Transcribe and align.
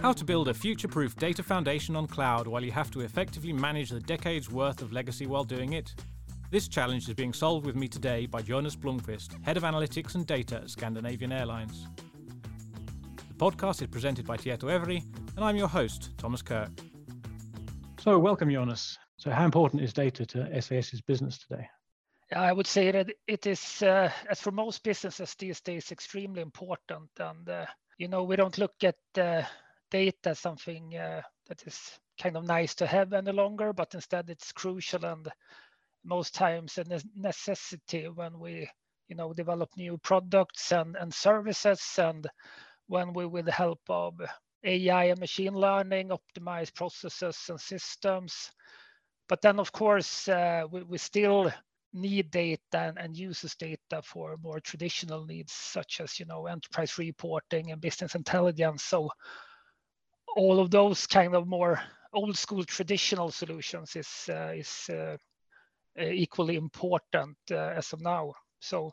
How 0.00 0.14
to 0.14 0.24
build 0.24 0.48
a 0.48 0.54
future 0.54 0.88
proof 0.88 1.14
data 1.16 1.42
foundation 1.42 1.94
on 1.94 2.06
cloud 2.06 2.46
while 2.46 2.64
you 2.64 2.72
have 2.72 2.90
to 2.92 3.02
effectively 3.02 3.52
manage 3.52 3.90
the 3.90 4.00
decades 4.00 4.50
worth 4.50 4.80
of 4.80 4.94
legacy 4.94 5.26
while 5.26 5.44
doing 5.44 5.74
it. 5.74 5.94
This 6.50 6.68
challenge 6.68 7.06
is 7.06 7.14
being 7.14 7.34
solved 7.34 7.66
with 7.66 7.76
me 7.76 7.86
today 7.86 8.24
by 8.24 8.40
Jonas 8.40 8.74
Blomqvist, 8.74 9.44
Head 9.44 9.58
of 9.58 9.62
Analytics 9.62 10.14
and 10.14 10.26
Data 10.26 10.56
at 10.56 10.70
Scandinavian 10.70 11.32
Airlines. 11.32 11.86
The 13.28 13.34
podcast 13.34 13.82
is 13.82 13.88
presented 13.88 14.26
by 14.26 14.38
Tietoevry, 14.38 15.04
and 15.36 15.44
I'm 15.44 15.56
your 15.56 15.68
host, 15.68 16.16
Thomas 16.16 16.40
Kirk. 16.40 16.70
So, 18.00 18.18
welcome, 18.18 18.50
Jonas. 18.50 18.96
So, 19.18 19.30
how 19.30 19.44
important 19.44 19.82
is 19.82 19.92
data 19.92 20.24
to 20.24 20.62
SAS's 20.62 21.02
business 21.02 21.36
today? 21.46 21.68
I 22.34 22.54
would 22.54 22.66
say 22.66 22.90
that 22.90 23.10
it 23.26 23.46
is, 23.46 23.82
uh, 23.82 24.10
as 24.30 24.40
for 24.40 24.50
most 24.50 24.82
businesses 24.82 25.34
these 25.34 25.60
days, 25.60 25.92
extremely 25.92 26.40
important. 26.40 27.10
And, 27.18 27.46
uh, 27.46 27.66
you 27.98 28.08
know, 28.08 28.22
we 28.22 28.36
don't 28.36 28.56
look 28.56 28.82
at 28.82 28.96
uh, 29.18 29.42
data 29.90 30.34
something 30.34 30.96
uh, 30.96 31.22
that 31.48 31.62
is 31.66 31.98
kind 32.20 32.36
of 32.36 32.44
nice 32.46 32.74
to 32.76 32.86
have 32.86 33.12
any 33.12 33.32
longer, 33.32 33.72
but 33.72 33.94
instead 33.94 34.30
it's 34.30 34.52
crucial 34.52 35.04
and 35.04 35.28
most 36.04 36.34
times 36.34 36.78
a 36.78 36.84
necessity 37.16 38.08
when 38.08 38.38
we, 38.38 38.68
you 39.08 39.16
know, 39.16 39.32
develop 39.32 39.70
new 39.76 39.98
products 39.98 40.72
and, 40.72 40.96
and 40.96 41.12
services 41.12 41.82
and 41.98 42.26
when 42.86 43.12
we, 43.12 43.26
with 43.26 43.46
the 43.46 43.52
help 43.52 43.80
of 43.88 44.14
AI 44.64 45.04
and 45.04 45.20
machine 45.20 45.54
learning, 45.54 46.10
optimize 46.10 46.74
processes 46.74 47.38
and 47.48 47.60
systems. 47.60 48.50
But 49.28 49.42
then, 49.42 49.60
of 49.60 49.72
course, 49.72 50.28
uh, 50.28 50.64
we, 50.70 50.82
we 50.82 50.98
still 50.98 51.52
need 51.92 52.30
data 52.30 52.60
and, 52.78 52.98
and 52.98 53.16
uses 53.16 53.54
data 53.56 54.02
for 54.04 54.36
more 54.42 54.60
traditional 54.60 55.24
needs, 55.26 55.52
such 55.52 56.00
as 56.00 56.18
you 56.20 56.26
know 56.26 56.46
enterprise 56.46 56.98
reporting 56.98 57.72
and 57.72 57.80
business 57.80 58.14
intelligence. 58.14 58.84
So 58.84 59.10
all 60.36 60.60
of 60.60 60.70
those 60.70 61.06
kind 61.06 61.34
of 61.34 61.46
more 61.46 61.80
old 62.12 62.36
school 62.36 62.64
traditional 62.64 63.30
solutions 63.30 63.96
is 63.96 64.28
uh, 64.28 64.52
is 64.54 64.90
uh, 64.90 65.16
equally 66.00 66.56
important 66.56 67.36
uh, 67.50 67.56
as 67.76 67.92
of 67.92 68.00
now. 68.00 68.32
So 68.60 68.92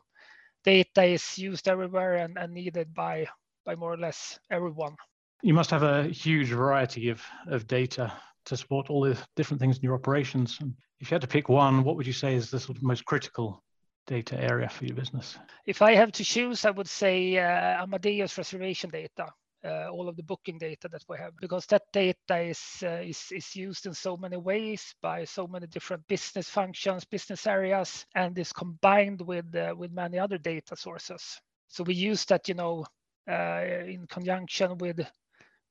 data 0.64 1.04
is 1.04 1.38
used 1.38 1.68
everywhere 1.68 2.16
and, 2.16 2.38
and 2.38 2.52
needed 2.52 2.94
by 2.94 3.26
by 3.64 3.74
more 3.74 3.92
or 3.92 3.98
less 3.98 4.38
everyone. 4.50 4.96
You 5.42 5.54
must 5.54 5.70
have 5.70 5.82
a 5.82 6.08
huge 6.08 6.48
variety 6.48 7.10
of, 7.10 7.22
of 7.46 7.66
data 7.66 8.12
to 8.46 8.56
support 8.56 8.90
all 8.90 9.02
the 9.02 9.16
different 9.36 9.60
things 9.60 9.76
in 9.76 9.82
your 9.82 9.94
operations. 9.94 10.58
If 11.00 11.10
you 11.10 11.14
had 11.14 11.20
to 11.20 11.28
pick 11.28 11.48
one, 11.48 11.84
what 11.84 11.96
would 11.96 12.06
you 12.06 12.12
say 12.12 12.34
is 12.34 12.50
the 12.50 12.58
sort 12.58 12.78
of 12.78 12.82
most 12.82 13.04
critical 13.04 13.62
data 14.06 14.40
area 14.40 14.68
for 14.68 14.86
your 14.86 14.96
business? 14.96 15.38
If 15.66 15.82
I 15.82 15.94
have 15.94 16.12
to 16.12 16.24
choose, 16.24 16.64
I 16.64 16.70
would 16.70 16.88
say 16.88 17.38
uh, 17.38 17.82
Amadeus 17.82 18.36
reservation 18.36 18.90
data. 18.90 19.26
Uh, 19.68 19.90
all 19.92 20.08
of 20.08 20.16
the 20.16 20.24
booking 20.24 20.58
data 20.58 20.88
that 20.88 21.04
we 21.08 21.18
have 21.18 21.32
because 21.40 21.66
that 21.66 21.82
data 21.92 22.38
is, 22.38 22.60
uh, 22.82 23.02
is 23.04 23.32
is 23.32 23.56
used 23.56 23.86
in 23.86 23.94
so 23.94 24.16
many 24.16 24.38
ways 24.38 24.94
by 25.02 25.24
so 25.24 25.46
many 25.46 25.66
different 25.68 26.06
business 26.08 26.48
functions 26.50 27.04
business 27.04 27.46
areas 27.46 28.06
and 28.16 28.38
is 28.38 28.52
combined 28.52 29.20
with 29.22 29.54
uh, 29.56 29.74
with 29.76 29.92
many 29.92 30.18
other 30.18 30.38
data 30.38 30.76
sources. 30.76 31.40
So 31.68 31.84
we 31.84 31.94
use 31.94 32.24
that 32.26 32.48
you 32.48 32.54
know 32.54 32.86
in 33.28 34.06
conjunction 34.08 34.78
with 34.78 35.00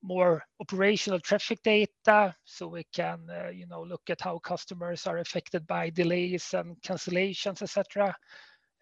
more 0.03 0.43
operational 0.61 1.19
traffic 1.19 1.59
data 1.63 2.35
so 2.45 2.67
we 2.67 2.85
can 2.93 3.19
uh, 3.31 3.49
you 3.49 3.67
know 3.67 3.83
look 3.83 4.03
at 4.09 4.21
how 4.21 4.39
customers 4.39 5.07
are 5.07 5.19
affected 5.19 5.67
by 5.67 5.89
delays 5.89 6.53
and 6.53 6.77
cancellations 6.81 7.61
etc 7.63 8.15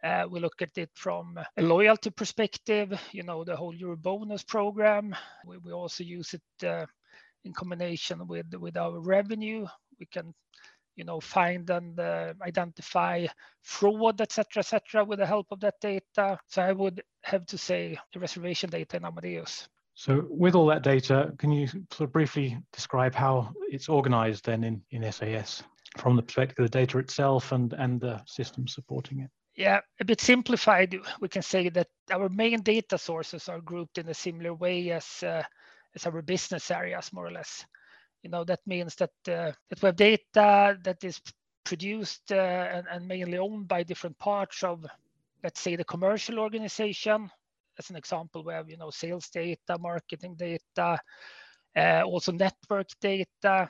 uh, 0.03 0.25
we 0.29 0.39
look 0.39 0.61
at 0.61 0.77
it 0.77 0.89
from 0.93 1.39
a 1.57 1.61
loyalty 1.61 2.09
perspective 2.09 2.99
you 3.11 3.23
know 3.23 3.43
the 3.43 3.55
whole 3.55 3.73
EuroBonus 3.73 4.45
program. 4.47 5.15
We, 5.45 5.57
we 5.57 5.71
also 5.71 6.03
use 6.03 6.33
it 6.33 6.67
uh, 6.67 6.85
in 7.43 7.53
combination 7.53 8.27
with 8.27 8.53
with 8.55 8.77
our 8.77 8.99
revenue. 8.99 9.65
We 9.99 10.05
can 10.05 10.33
you 10.95 11.03
know 11.03 11.19
find 11.19 11.69
and 11.69 11.99
uh, 11.99 12.33
identify 12.41 13.27
fraud 13.61 14.21
etc 14.21 14.59
etc 14.59 15.03
with 15.03 15.19
the 15.19 15.25
help 15.25 15.47
of 15.51 15.59
that 15.61 15.75
data. 15.81 16.39
So 16.47 16.61
i 16.61 16.71
would 16.71 17.01
have 17.23 17.45
to 17.47 17.57
say 17.57 17.97
the 18.13 18.19
reservation 18.19 18.69
data 18.69 18.97
in 18.97 19.05
amadeus. 19.05 19.67
So 19.95 20.25
with 20.29 20.55
all 20.55 20.67
that 20.67 20.83
data, 20.83 21.33
can 21.37 21.51
you 21.51 21.67
sort 21.67 22.01
of 22.01 22.11
briefly 22.11 22.57
describe 22.73 23.15
how 23.15 23.53
it's 23.69 23.87
organized 23.87 24.45
then 24.45 24.63
in, 24.65 24.81
in 24.91 25.09
SAS 25.09 25.63
from 25.97 26.17
the 26.17 26.21
perspective 26.21 26.65
of 26.65 26.69
the 26.69 26.77
data 26.77 26.97
itself 26.97 27.53
and, 27.53 27.71
and 27.73 28.01
the 28.01 28.21
systems 28.25 28.75
supporting 28.75 29.21
it? 29.21 29.29
Yeah, 29.55 29.81
a 30.01 30.05
bit 30.05 30.21
simplified, 30.21 30.95
we 31.21 31.29
can 31.29 31.43
say 31.43 31.69
that 31.69 31.87
our 32.11 32.29
main 32.29 32.61
data 32.61 32.97
sources 32.97 33.49
are 33.49 33.61
grouped 33.61 33.97
in 33.99 34.09
a 34.09 34.13
similar 34.13 34.53
way 34.53 34.91
as, 34.91 35.23
uh, 35.23 35.43
as 35.95 36.05
our 36.07 36.21
business 36.21 36.71
areas, 36.71 37.13
more 37.13 37.27
or 37.27 37.31
less. 37.31 37.65
You 38.23 38.31
know, 38.31 38.43
that 38.45 38.61
means 38.67 38.95
that, 38.95 39.11
uh, 39.27 39.53
that 39.69 39.81
we 39.81 39.87
have 39.87 39.95
data 39.97 40.77
that 40.83 41.03
is 41.03 41.21
produced 41.65 42.31
uh, 42.31 42.35
and, 42.35 42.87
and 42.91 43.07
mainly 43.07 43.37
owned 43.37 43.67
by 43.67 43.83
different 43.83 44.17
parts 44.19 44.63
of, 44.63 44.85
let's 45.43 45.61
say, 45.61 45.75
the 45.75 45.85
commercial 45.85 46.39
organization, 46.39 47.29
as 47.79 47.89
an 47.89 47.95
example, 47.95 48.43
we 48.43 48.53
have 48.53 48.69
you 48.69 48.77
know 48.77 48.89
sales 48.89 49.29
data, 49.29 49.77
marketing 49.79 50.35
data, 50.35 50.99
uh, 51.77 52.03
also 52.05 52.31
network 52.31 52.87
data. 53.01 53.69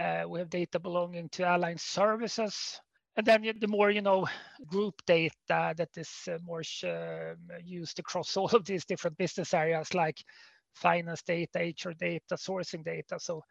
Uh, 0.00 0.24
we 0.28 0.38
have 0.40 0.50
data 0.50 0.78
belonging 0.78 1.28
to 1.30 1.48
airline 1.48 1.78
services, 1.78 2.80
and 3.18 3.26
then 3.26 3.52
the 3.60 3.68
more 3.68 3.90
you 3.90 4.00
know 4.00 4.26
group 4.66 4.94
data 5.06 5.74
that 5.76 5.90
is 5.96 6.10
uh, 6.28 6.38
more 6.42 6.62
uh, 6.84 7.34
used 7.62 7.98
across 7.98 8.36
all 8.38 8.48
of 8.48 8.64
these 8.64 8.86
different 8.86 9.18
business 9.18 9.52
areas 9.52 9.92
like 9.92 10.22
finance 10.74 11.22
data, 11.22 11.58
HR 11.58 11.92
data, 11.98 12.36
sourcing 12.36 12.84
data. 12.84 13.18
So 13.18 13.42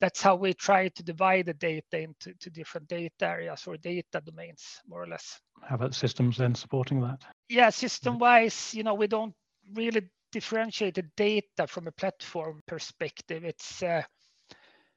that's 0.00 0.22
how 0.22 0.36
we 0.36 0.52
try 0.54 0.88
to 0.88 1.02
divide 1.02 1.46
the 1.46 1.54
data 1.54 2.00
into 2.00 2.32
to 2.38 2.50
different 2.50 2.86
data 2.86 3.26
areas 3.26 3.64
or 3.66 3.76
data 3.76 4.22
domains, 4.24 4.62
more 4.86 5.02
or 5.02 5.08
less. 5.08 5.40
How 5.62 5.74
about 5.74 5.94
systems 5.94 6.36
then 6.36 6.54
supporting 6.54 7.00
that? 7.00 7.24
Yeah, 7.48 7.70
system 7.70 8.18
wise, 8.18 8.74
you 8.74 8.82
know, 8.82 8.94
we 8.94 9.06
don't 9.06 9.34
really 9.74 10.02
differentiate 10.32 10.94
the 10.94 11.04
data 11.16 11.66
from 11.66 11.88
a 11.88 11.92
platform 11.92 12.60
perspective. 12.66 13.44
It's 13.44 13.82
uh, 13.82 14.02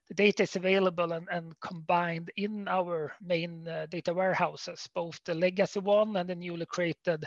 the 0.09 0.16
data 0.16 0.44
is 0.44 0.56
available 0.56 1.14
and, 1.14 1.28
and 1.31 1.59
combined 1.62 2.31
in 2.36 2.68
our 2.68 3.14
main 3.22 3.68
uh, 3.68 3.86
data 3.90 4.14
warehouses, 4.14 4.90
both 4.94 5.20
the 5.24 5.36
legacy 5.36 5.80
one 5.80 6.16
and 6.18 6.30
the 6.30 6.36
newly 6.36 6.66
created 6.66 7.24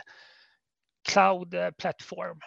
cloud 1.05 1.53
uh, 1.55 1.71
platform. 1.77 2.39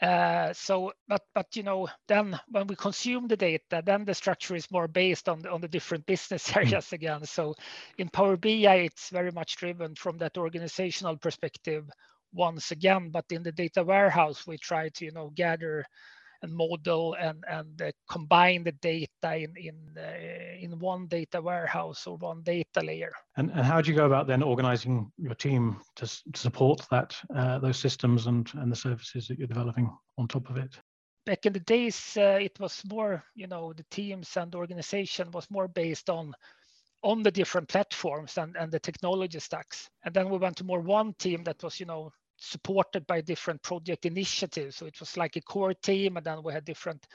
Uh, 0.00 0.52
so, 0.52 0.92
but 1.08 1.22
but 1.34 1.56
you 1.56 1.64
know, 1.64 1.88
then 2.06 2.38
when 2.48 2.68
we 2.68 2.76
consume 2.76 3.26
the 3.26 3.36
data, 3.36 3.82
then 3.84 4.04
the 4.04 4.14
structure 4.14 4.54
is 4.54 4.70
more 4.70 4.86
based 4.86 5.28
on 5.28 5.40
the, 5.40 5.50
on 5.50 5.60
the 5.60 5.66
different 5.66 6.06
business 6.06 6.48
hmm. 6.48 6.58
areas 6.60 6.92
again. 6.92 7.24
So, 7.24 7.54
in 7.98 8.08
Power 8.08 8.36
BI, 8.36 8.76
it's 8.76 9.10
very 9.10 9.32
much 9.32 9.56
driven 9.56 9.96
from 9.96 10.18
that 10.18 10.38
organizational 10.38 11.16
perspective 11.16 11.84
once 12.32 12.70
again. 12.70 13.10
But 13.10 13.24
in 13.30 13.42
the 13.42 13.50
data 13.50 13.82
warehouse, 13.82 14.46
we 14.46 14.56
try 14.56 14.88
to 14.88 15.04
you 15.04 15.10
know 15.10 15.32
gather 15.34 15.84
and 16.42 16.52
model 16.52 17.14
and 17.14 17.44
and 17.48 17.82
uh, 17.82 17.90
combine 18.08 18.64
the 18.64 18.72
data 18.72 19.36
in 19.36 19.56
in 19.56 19.76
uh, 19.96 20.58
in 20.60 20.78
one 20.78 21.06
data 21.06 21.40
warehouse 21.40 22.06
or 22.06 22.16
one 22.16 22.42
data 22.42 22.80
layer. 22.82 23.12
And 23.36 23.50
and 23.50 23.64
how 23.64 23.80
do 23.80 23.90
you 23.90 23.96
go 23.96 24.06
about 24.06 24.26
then 24.26 24.42
organizing 24.42 25.10
your 25.18 25.34
team 25.34 25.80
to, 25.96 26.06
to 26.06 26.40
support 26.40 26.86
that 26.90 27.16
uh, 27.34 27.58
those 27.58 27.78
systems 27.78 28.26
and 28.26 28.50
and 28.54 28.70
the 28.70 28.76
services 28.76 29.28
that 29.28 29.38
you're 29.38 29.48
developing 29.48 29.90
on 30.16 30.28
top 30.28 30.50
of 30.50 30.56
it? 30.56 30.78
Back 31.26 31.44
in 31.44 31.52
the 31.52 31.60
days, 31.60 32.16
uh, 32.16 32.38
it 32.40 32.58
was 32.60 32.82
more 32.90 33.24
you 33.34 33.46
know 33.46 33.72
the 33.72 33.84
teams 33.90 34.36
and 34.36 34.52
the 34.52 34.58
organization 34.58 35.30
was 35.30 35.50
more 35.50 35.68
based 35.68 36.10
on 36.10 36.34
on 37.02 37.22
the 37.22 37.30
different 37.30 37.68
platforms 37.68 38.38
and, 38.38 38.56
and 38.56 38.72
the 38.72 38.80
technology 38.80 39.38
stacks. 39.38 39.88
And 40.04 40.14
then 40.14 40.28
we 40.28 40.38
went 40.38 40.56
to 40.56 40.64
more 40.64 40.80
one 40.80 41.14
team 41.14 41.44
that 41.44 41.62
was, 41.62 41.78
you 41.78 41.86
know, 41.86 42.12
supported 42.38 43.06
by 43.06 43.20
different 43.20 43.62
project 43.62 44.06
initiatives. 44.06 44.76
So 44.76 44.86
it 44.86 44.98
was 45.00 45.16
like 45.16 45.36
a 45.36 45.40
core 45.40 45.74
team, 45.74 46.16
and 46.16 46.24
then 46.24 46.42
we 46.42 46.52
had 46.52 46.64
different 46.64 47.06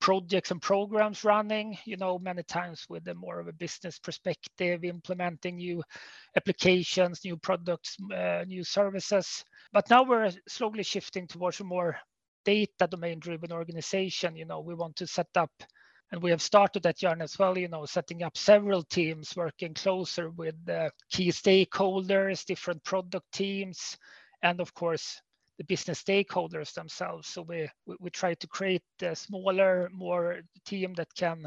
projects 0.00 0.50
and 0.50 0.60
programs 0.60 1.22
running, 1.22 1.78
you 1.84 1.96
know, 1.96 2.18
many 2.18 2.42
times 2.42 2.86
with 2.88 3.06
a 3.06 3.14
more 3.14 3.38
of 3.38 3.46
a 3.46 3.52
business 3.52 3.98
perspective, 4.00 4.84
implementing 4.84 5.56
new 5.56 5.82
applications, 6.36 7.24
new 7.24 7.36
products, 7.36 7.96
uh, 8.12 8.44
new 8.46 8.64
services. 8.64 9.44
But 9.72 9.88
now 9.90 10.02
we're 10.02 10.30
slowly 10.48 10.82
shifting 10.82 11.28
towards 11.28 11.60
a 11.60 11.64
more 11.64 11.96
data 12.44 12.88
domain 12.90 13.20
driven 13.20 13.52
organization. 13.52 14.34
You 14.34 14.46
know, 14.46 14.60
we 14.60 14.74
want 14.74 14.96
to 14.96 15.06
set 15.06 15.28
up 15.36 15.52
and 16.12 16.22
we 16.22 16.30
have 16.30 16.42
started 16.42 16.82
that 16.82 16.98
journey 16.98 17.22
as 17.22 17.38
well 17.38 17.58
you 17.58 17.68
know 17.68 17.86
setting 17.86 18.22
up 18.22 18.36
several 18.36 18.82
teams 18.84 19.34
working 19.34 19.74
closer 19.74 20.30
with 20.30 20.54
uh, 20.68 20.90
key 21.10 21.28
stakeholders 21.28 22.44
different 22.44 22.84
product 22.84 23.24
teams 23.32 23.96
and 24.42 24.60
of 24.60 24.72
course 24.74 25.20
the 25.58 25.64
business 25.64 26.02
stakeholders 26.02 26.72
themselves 26.74 27.28
so 27.28 27.42
we 27.42 27.68
we, 27.86 27.96
we 28.00 28.10
try 28.10 28.34
to 28.34 28.46
create 28.46 28.82
a 29.02 29.14
smaller 29.14 29.88
more 29.92 30.40
team 30.64 30.94
that 30.94 31.12
can 31.14 31.44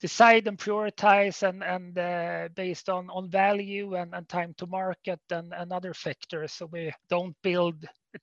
decide 0.00 0.48
and 0.48 0.58
prioritize 0.58 1.42
and 1.48 1.62
and 1.62 1.98
uh, 1.98 2.48
based 2.54 2.88
on 2.88 3.08
on 3.10 3.30
value 3.30 3.94
and, 3.94 4.14
and 4.14 4.28
time 4.28 4.54
to 4.56 4.66
market 4.66 5.20
and, 5.30 5.52
and 5.54 5.72
other 5.72 5.94
factors 5.94 6.52
so 6.52 6.66
we 6.72 6.92
don't 7.08 7.36
build 7.42 7.76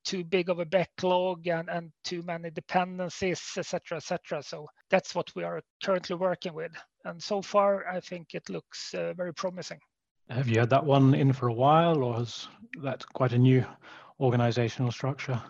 too 0.04 0.24
big 0.24 0.50
of 0.50 0.60
a 0.60 0.66
backlog 0.66 1.48
and, 1.48 1.70
and 1.70 1.92
too 2.04 2.22
many 2.24 2.50
dependencies, 2.52 3.42
etc., 3.58 3.98
etc. 3.98 4.44
So 4.44 4.68
that's 4.90 5.16
what 5.16 5.34
we 5.36 5.44
are 5.44 5.62
currently 5.84 6.16
working 6.16 6.54
with. 6.54 6.72
And 7.06 7.22
so 7.22 7.42
far, 7.42 7.88
I 7.88 8.00
think 8.00 8.34
it 8.34 8.50
looks 8.50 8.94
uh, 8.94 9.14
very 9.14 9.34
promising. 9.34 9.80
Have 10.30 10.48
you 10.48 10.60
had 10.60 10.70
that 10.70 10.86
one 10.86 11.14
in 11.16 11.34
for 11.34 11.48
a 11.48 11.54
while, 11.54 12.04
or 12.04 12.22
is 12.22 12.48
that 12.82 13.04
quite 13.14 13.34
a 13.34 13.38
new 13.38 13.66
organizational 14.20 14.92
structure? 14.92 15.42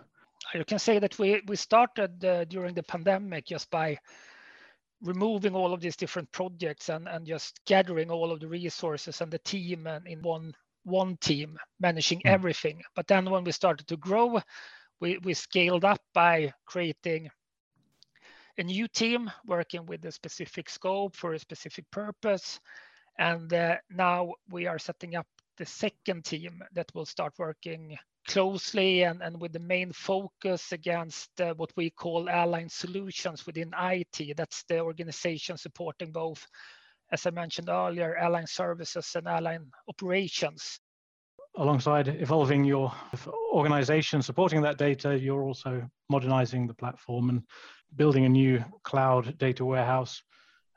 You 0.54 0.66
can 0.66 0.80
say 0.80 1.00
that 1.00 1.20
we 1.20 1.42
we 1.48 1.56
started 1.56 2.24
uh, 2.24 2.46
during 2.46 2.74
the 2.74 2.84
pandemic 2.84 3.46
just 3.46 3.70
by 3.70 3.98
removing 5.02 5.56
all 5.56 5.74
of 5.74 5.82
these 5.82 5.96
different 5.96 6.32
projects 6.32 6.90
and, 6.90 7.08
and 7.08 7.26
just 7.26 7.60
gathering 7.66 8.12
all 8.12 8.32
of 8.32 8.40
the 8.40 8.48
resources 8.48 9.22
and 9.22 9.32
the 9.32 9.40
team 9.40 9.88
and 9.88 10.08
in 10.08 10.22
one 10.22 10.54
one 10.84 11.18
team 11.18 11.58
managing 11.80 12.20
mm. 12.20 12.30
everything. 12.30 12.82
But 12.96 13.08
then 13.08 13.30
when 13.30 13.44
we 13.44 13.52
started 13.52 13.88
to 13.88 13.98
grow, 13.98 14.42
we, 15.00 15.18
we 15.20 15.34
scaled 15.34 15.86
up 15.86 16.02
by 16.14 16.54
creating 16.66 17.30
a 18.58 18.64
new 18.64 18.88
team 18.88 19.32
working 19.46 19.86
with 19.86 20.04
a 20.06 20.12
specific 20.12 20.70
scope 20.70 21.16
for 21.16 21.34
a 21.34 21.40
specific 21.40 21.90
purpose. 21.92 22.60
And 23.20 23.54
uh, 23.54 23.76
now 23.90 24.34
we 24.50 24.66
are 24.66 24.80
setting 24.80 25.16
up 25.16 25.28
the 25.58 25.66
second 25.66 26.24
team 26.24 26.64
that 26.74 26.90
will 26.96 27.06
start 27.06 27.34
working 27.38 27.98
closely 28.30 29.04
and, 29.04 29.22
and 29.22 29.42
with 29.42 29.52
the 29.52 29.60
main 29.60 29.92
focus 29.92 30.72
against 30.72 31.30
uh, 31.42 31.54
what 31.56 31.72
we 31.76 31.90
call 31.90 32.30
airline 32.30 32.70
solutions 32.70 33.46
within 33.46 33.74
IT. 33.78 34.38
That's 34.38 34.64
the 34.70 34.80
organization 34.80 35.58
supporting 35.58 36.14
both, 36.14 36.48
as 37.12 37.26
I 37.26 37.32
mentioned 37.32 37.68
earlier, 37.68 38.16
airline 38.16 38.48
services 38.48 39.12
and 39.16 39.28
airline 39.28 39.66
operations. 39.90 40.80
Alongside 41.58 42.08
evolving 42.08 42.64
your 42.64 42.94
organization 43.52 44.22
supporting 44.22 44.62
that 44.62 44.78
data, 44.78 45.20
you're 45.20 45.44
also 45.44 45.86
modernizing 46.10 46.68
the 46.68 46.74
platform 46.74 47.30
and 47.30 47.44
building 47.98 48.24
a 48.24 48.30
new 48.30 48.64
cloud 48.84 49.38
data 49.38 49.66
warehouse 49.66 50.22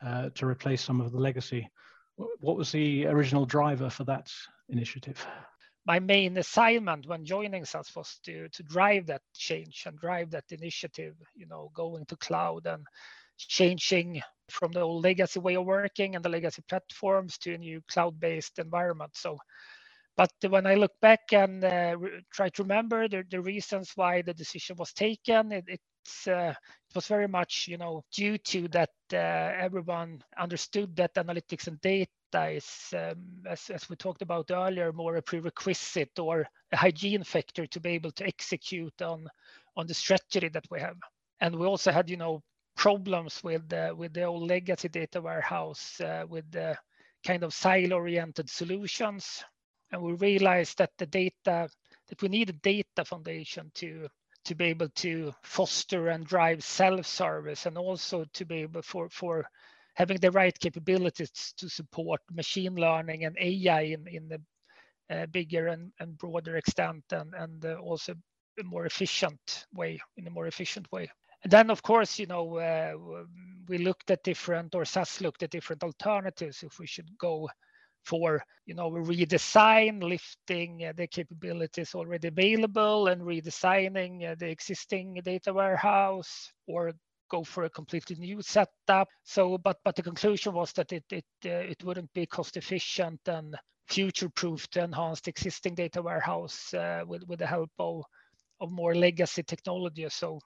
uh, 0.05 0.31
to 0.35 0.45
replace 0.45 0.83
some 0.83 1.01
of 1.01 1.13
the 1.13 1.19
legacy. 1.19 1.69
What 2.41 2.57
was 2.57 2.73
the 2.73 3.07
original 3.07 3.47
driver 3.47 3.91
for 3.91 4.05
that 4.05 4.33
initiative? 4.69 5.25
my 5.87 5.99
main 5.99 6.39
assignment 6.39 7.07
when 7.07 7.25
joining 7.25 7.65
SAS 7.65 7.95
was 7.97 8.19
to 8.25 8.49
to 8.51 8.63
drive 8.63 9.07
that 9.07 9.23
change 9.35 9.85
and 9.87 9.99
drive 9.99 10.31
that 10.31 10.45
initiative. 10.51 11.17
You 11.35 11.47
know, 11.47 11.71
going 11.75 12.07
to 12.07 12.17
cloud 12.17 12.67
and 12.67 12.87
changing 13.39 14.23
from 14.51 14.73
the 14.73 14.81
old 14.81 15.05
legacy 15.05 15.41
way 15.41 15.57
of 15.57 15.65
working 15.65 16.15
and 16.15 16.25
the 16.25 16.29
legacy 16.29 16.63
platforms 16.69 17.39
to 17.39 17.55
a 17.55 17.59
new 17.59 17.83
cloud-based 17.91 18.59
environment. 18.59 19.13
So, 19.17 19.39
but 20.17 20.31
when 20.49 20.67
I 20.67 20.75
look 20.75 20.93
back 21.01 21.33
and 21.33 21.65
uh, 21.65 21.97
re- 21.99 22.23
try 22.33 22.51
to 22.51 22.63
remember 22.63 23.09
the, 23.09 23.25
the 23.31 23.41
reasons 23.41 23.93
why 23.97 24.23
the 24.23 24.35
decision 24.35 24.77
was 24.77 24.93
taken, 24.93 25.53
it, 25.53 25.65
it's 25.69 25.85
uh, 26.27 26.53
it 26.53 26.95
was 26.95 27.07
very 27.07 27.29
much 27.29 27.69
you 27.69 27.79
know 27.79 28.03
due 28.13 28.39
to 28.39 28.69
that 28.69 28.91
uh, 29.13 29.17
everyone 29.17 30.23
understood 30.39 30.95
that 30.97 31.15
analytics 31.15 31.67
and 31.67 31.81
data 31.81 32.09
is, 32.51 32.95
um, 32.97 33.17
as, 33.49 33.71
as 33.71 33.89
we 33.91 33.97
talked 33.97 34.23
about 34.23 34.51
earlier, 34.51 34.93
more 34.93 35.17
a 35.17 35.23
prerequisite 35.23 36.19
or 36.19 36.47
a 36.73 36.77
hygiene 36.77 37.25
factor 37.25 37.67
to 37.67 37.81
be 37.81 37.91
able 37.91 38.11
to 38.13 38.27
execute 38.27 39.03
on 39.03 39.29
on 39.77 39.87
the 39.87 39.95
strategy 39.95 40.49
that 40.49 40.67
we 40.71 40.81
have. 40.81 40.97
And 41.41 41.57
we 41.57 41.67
also 41.67 41.93
had, 41.93 42.11
you 42.11 42.17
know, 42.17 42.43
problems 42.77 43.43
with 43.43 43.69
the, 43.69 43.95
with 43.97 44.13
the 44.13 44.25
old 44.25 44.49
legacy 44.49 44.89
data 44.89 45.21
warehouse 45.21 46.01
uh, 46.01 46.25
with 46.29 46.51
the 46.51 46.77
kind 47.25 47.43
of 47.43 47.55
silo-oriented 47.55 48.49
solutions. 48.49 49.45
And 49.91 50.03
we 50.03 50.13
realized 50.13 50.79
that 50.79 50.91
the 50.99 51.07
data 51.07 51.69
that 52.09 52.23
we 52.23 52.29
need 52.29 52.51
a 52.51 52.55
data 52.55 53.05
foundation 53.05 53.71
to 53.75 54.09
to 54.45 54.55
be 54.55 54.67
able 54.67 54.89
to 54.89 55.33
foster 55.43 56.09
and 56.09 56.27
drive 56.27 56.65
self-service 56.65 57.67
and 57.67 57.79
also 57.79 58.25
to 58.33 58.45
be 58.45 58.57
able 58.63 58.83
for 58.83 59.09
for 59.09 59.47
having 59.95 60.19
the 60.19 60.31
right 60.31 60.59
capabilities 60.59 61.53
to 61.57 61.69
support 61.69 62.21
machine 62.31 62.75
learning 62.75 63.25
and 63.25 63.37
AI 63.39 63.83
in, 63.83 64.07
in 64.09 64.29
the 64.29 64.41
uh, 65.11 65.27
bigger 65.27 65.69
and, 65.69 65.93
and 66.01 66.17
broader 66.17 66.57
extent 66.57 67.05
and, 67.13 67.35
and 67.35 67.65
uh, 67.65 67.75
also 67.75 68.15
a 68.61 68.63
more 68.65 68.87
efficient 68.87 69.67
way, 69.75 70.01
in 70.17 70.27
a 70.27 70.31
more 70.31 70.47
efficient 70.47 70.91
way. 70.93 71.11
And 71.43 71.51
then, 71.51 71.71
of 71.71 71.83
course, 71.83 72.19
you 72.19 72.27
know, 72.27 72.57
uh, 72.57 72.93
we 73.69 73.79
looked 73.79 74.11
at 74.11 74.23
different, 74.23 74.75
or 74.75 74.85
SAS 74.85 75.21
looked 75.21 75.43
at 75.43 75.51
different 75.51 75.83
alternatives 75.83 76.63
if 76.63 76.79
we 76.79 76.87
should 76.87 77.11
go 77.19 77.49
for, 78.05 78.43
you 78.67 78.75
know, 78.75 78.91
redesign, 78.91 80.03
lifting 80.03 80.85
uh, 80.85 80.93
the 80.97 81.07
capabilities 81.07 81.95
already 81.95 82.29
available 82.29 83.09
and 83.09 83.23
redesigning 83.23 84.31
uh, 84.31 84.35
the 84.39 84.49
existing 84.49 85.21
data 85.25 85.53
warehouse, 85.53 86.53
or 86.67 86.93
go 87.31 87.45
for 87.45 87.65
a 87.65 87.71
completely 87.71 88.17
new 88.17 88.43
setup. 88.43 89.09
So, 89.25 89.59
but 89.59 89.79
but 89.85 89.97
the 89.97 90.03
conclusion 90.03 90.55
was 90.55 90.73
that 90.73 90.93
it 90.93 91.05
it 91.11 91.25
uh, 91.45 91.71
it 91.71 91.83
wouldn't 91.85 92.13
be 92.13 92.27
cost 92.27 92.57
efficient 92.57 93.21
and 93.27 93.55
future-proof 93.89 94.69
to 94.69 94.83
enhance 94.83 95.21
the 95.21 95.31
existing 95.31 95.75
data 95.75 96.03
warehouse 96.03 96.75
uh, 96.75 97.03
with 97.07 97.23
with 97.29 97.39
the 97.39 97.47
help 97.47 97.71
of 97.79 98.03
of 98.61 98.71
more 98.71 98.95
legacy 98.95 99.43
technology. 99.43 100.09
So 100.09 100.41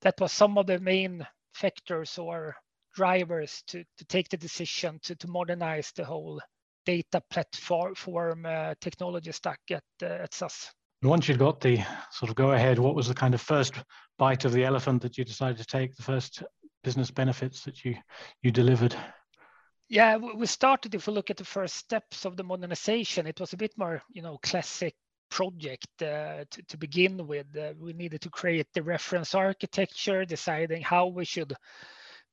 that 0.00 0.20
was 0.20 0.32
some 0.32 0.58
of 0.58 0.66
the 0.66 0.78
main 0.78 1.26
factors 1.54 2.18
or 2.18 2.54
drivers 2.94 3.62
to 3.66 3.84
to 3.98 4.04
take 4.06 4.28
the 4.28 4.36
decision 4.36 4.98
to 5.02 5.14
to 5.16 5.28
modernize 5.28 5.92
the 5.92 6.04
whole 6.04 6.40
data 6.86 7.20
platform 7.30 8.46
uh, 8.46 8.74
technology 8.80 9.32
stack 9.32 9.60
at 9.70 9.82
uh, 10.02 10.06
at 10.06 10.32
SAS. 10.32 10.72
Once 11.02 11.28
you'd 11.28 11.38
got 11.38 11.60
the 11.60 11.78
sort 12.10 12.30
of 12.30 12.36
go 12.36 12.52
ahead, 12.52 12.78
what 12.78 12.94
was 12.94 13.08
the 13.08 13.14
kind 13.14 13.34
of 13.34 13.40
first 13.40 13.74
bite 14.18 14.46
of 14.46 14.52
the 14.52 14.64
elephant 14.64 15.02
that 15.02 15.18
you 15.18 15.24
decided 15.24 15.58
to 15.58 15.66
take, 15.66 15.94
the 15.94 16.02
first 16.02 16.42
business 16.82 17.10
benefits 17.10 17.64
that 17.64 17.84
you 17.84 17.94
you 18.42 18.50
delivered? 18.50 18.96
Yeah, 19.88 20.16
we 20.16 20.46
started. 20.46 20.94
If 20.94 21.06
we 21.06 21.12
look 21.12 21.30
at 21.30 21.36
the 21.36 21.44
first 21.44 21.76
steps 21.76 22.24
of 22.24 22.36
the 22.36 22.42
modernization, 22.42 23.26
it 23.26 23.38
was 23.38 23.52
a 23.52 23.56
bit 23.56 23.72
more, 23.76 24.02
you 24.12 24.22
know, 24.22 24.38
classic 24.42 24.94
project 25.30 26.02
uh, 26.02 26.44
to, 26.50 26.62
to, 26.68 26.76
begin 26.76 27.26
with. 27.26 27.46
Uh, 27.56 27.72
we 27.78 27.92
needed 27.92 28.20
to 28.22 28.30
create 28.30 28.66
the 28.74 28.82
reference 28.82 29.34
architecture, 29.34 30.24
deciding 30.24 30.82
how 30.82 31.06
we 31.06 31.24
should 31.24 31.54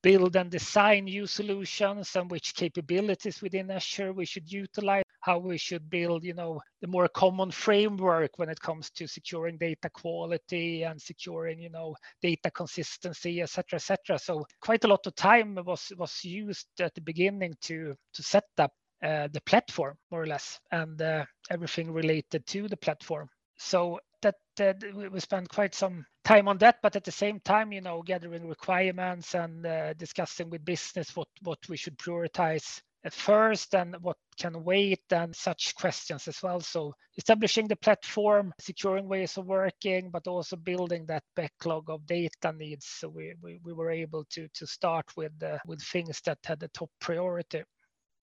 build 0.03 0.35
and 0.35 0.51
design 0.51 1.05
new 1.05 1.25
solutions 1.25 2.15
and 2.15 2.29
which 2.29 2.53
capabilities 2.53 3.41
within 3.41 3.71
Azure 3.71 4.13
we 4.13 4.25
should 4.25 4.51
utilize, 4.51 5.03
how 5.21 5.39
we 5.39 5.57
should 5.57 5.89
build, 5.89 6.23
you 6.25 6.33
know, 6.33 6.59
the 6.81 6.87
more 6.87 7.07
common 7.07 7.49
framework 7.49 8.37
when 8.37 8.49
it 8.49 8.59
comes 8.59 8.91
to 8.91 9.07
securing 9.07 9.57
data 9.57 9.89
quality 9.89 10.83
and 10.83 11.01
securing, 11.01 11.59
you 11.59 11.69
know, 11.69 11.95
data 12.21 12.51
consistency, 12.51 13.41
etc., 13.41 13.77
etc. 13.77 14.19
So 14.19 14.45
quite 14.61 14.83
a 14.83 14.87
lot 14.89 15.07
of 15.07 15.15
time 15.15 15.57
was 15.65 15.91
was 15.97 16.23
used 16.23 16.67
at 16.79 16.93
the 16.93 17.01
beginning 17.01 17.55
to 17.61 17.95
to 18.13 18.23
set 18.23 18.45
up 18.57 18.71
uh, 19.03 19.27
the 19.31 19.41
platform 19.41 19.95
more 20.11 20.23
or 20.23 20.27
less 20.27 20.59
and 20.71 21.01
uh, 21.01 21.25
everything 21.49 21.91
related 21.91 22.45
to 22.47 22.67
the 22.67 22.77
platform. 22.77 23.29
So 23.57 23.99
that, 24.23 24.83
we 24.93 25.19
spent 25.19 25.49
quite 25.49 25.75
some 25.75 26.05
time 26.23 26.47
on 26.47 26.57
that, 26.59 26.77
but 26.81 26.95
at 26.95 27.03
the 27.03 27.11
same 27.11 27.39
time, 27.41 27.71
you 27.71 27.81
know, 27.81 28.01
gathering 28.01 28.47
requirements 28.47 29.35
and 29.35 29.65
uh, 29.65 29.93
discussing 29.93 30.49
with 30.49 30.65
business 30.65 31.15
what 31.15 31.27
what 31.41 31.59
we 31.69 31.77
should 31.77 31.97
prioritize 31.97 32.81
at 33.05 33.13
first 33.13 33.75
and 33.75 33.95
what 34.01 34.17
can 34.37 34.63
wait 34.63 35.01
and 35.11 35.35
such 35.35 35.75
questions 35.75 36.27
as 36.27 36.41
well. 36.41 36.61
So 36.61 36.93
establishing 37.17 37.67
the 37.67 37.75
platform, 37.75 38.53
securing 38.59 39.07
ways 39.07 39.37
of 39.37 39.45
working, 39.45 40.09
but 40.09 40.27
also 40.27 40.55
building 40.55 41.05
that 41.07 41.23
backlog 41.35 41.89
of 41.89 42.05
data 42.05 42.53
needs. 42.53 42.87
So 42.87 43.09
we, 43.09 43.33
we, 43.41 43.59
we 43.63 43.73
were 43.73 43.91
able 43.91 44.25
to, 44.31 44.47
to 44.53 44.65
start 44.65 45.05
with, 45.17 45.33
uh, 45.43 45.57
with 45.67 45.81
things 45.81 46.21
that 46.25 46.37
had 46.45 46.59
the 46.61 46.69
top 46.69 46.89
priority. 47.01 47.63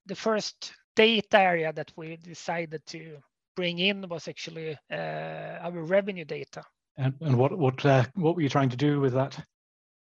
The 0.06 0.14
first 0.14 0.72
data 0.96 1.38
area 1.38 1.72
that 1.74 1.92
we 1.96 2.16
decided 2.16 2.82
to 2.86 3.18
bring 3.60 3.78
in 3.78 4.08
was 4.08 4.26
actually 4.26 4.74
uh, 4.90 5.66
our 5.66 5.82
revenue 5.82 6.24
data. 6.24 6.62
And, 6.96 7.14
and 7.20 7.36
what 7.36 7.58
what 7.58 7.84
uh, 7.84 8.04
what 8.14 8.34
were 8.34 8.42
you 8.42 8.48
trying 8.48 8.70
to 8.70 8.76
do 8.88 9.00
with 9.00 9.12
that? 9.12 9.38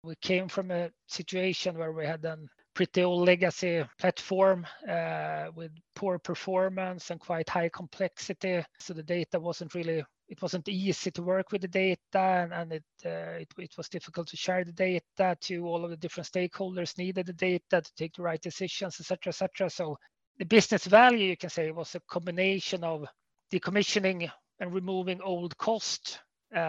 We 0.04 0.16
came 0.22 0.48
from 0.48 0.70
a 0.72 0.92
situation 1.08 1.78
where 1.78 1.92
we 1.92 2.06
had 2.06 2.24
a 2.26 2.38
pretty 2.76 3.04
old 3.04 3.26
legacy 3.26 3.84
platform 4.00 4.68
uh, 4.88 5.46
with 5.56 5.72
poor 5.96 6.20
performance 6.20 7.10
and 7.10 7.20
quite 7.20 7.50
high 7.50 7.70
complexity. 7.70 8.64
So 8.80 8.94
the 8.94 9.04
data 9.04 9.40
wasn't 9.40 9.74
really 9.74 10.04
it 10.28 10.42
wasn't 10.44 10.70
easy 10.70 11.10
to 11.12 11.24
work 11.24 11.52
with 11.52 11.62
the 11.62 11.68
data 11.86 12.24
and, 12.42 12.54
and 12.54 12.72
it, 12.72 12.84
uh, 13.04 13.42
it, 13.44 13.50
it 13.58 13.74
was 13.78 13.90
difficult 13.90 14.28
to 14.28 14.38
share 14.38 14.64
the 14.64 14.72
data 14.90 15.36
to 15.42 15.66
all 15.66 15.84
of 15.84 15.90
the 15.90 15.98
different 15.98 16.30
stakeholders 16.32 17.00
needed 17.00 17.26
the 17.26 17.34
data 17.34 17.82
to 17.82 17.92
take 17.98 18.14
the 18.14 18.22
right 18.22 18.42
decisions 18.42 19.00
etc 19.00 19.32
etc 19.32 19.70
so 19.72 19.98
the 20.40 20.46
business 20.46 20.86
value 20.86 21.28
you 21.28 21.38
can 21.38 21.50
say 21.50 21.70
was 21.72 21.96
a 21.96 22.00
combination 22.08 22.84
of 22.84 23.06
decommissioning 23.52 24.30
and 24.60 24.74
removing 24.74 25.22
old 25.22 25.58
cost 25.58 26.20
uh, 26.56 26.60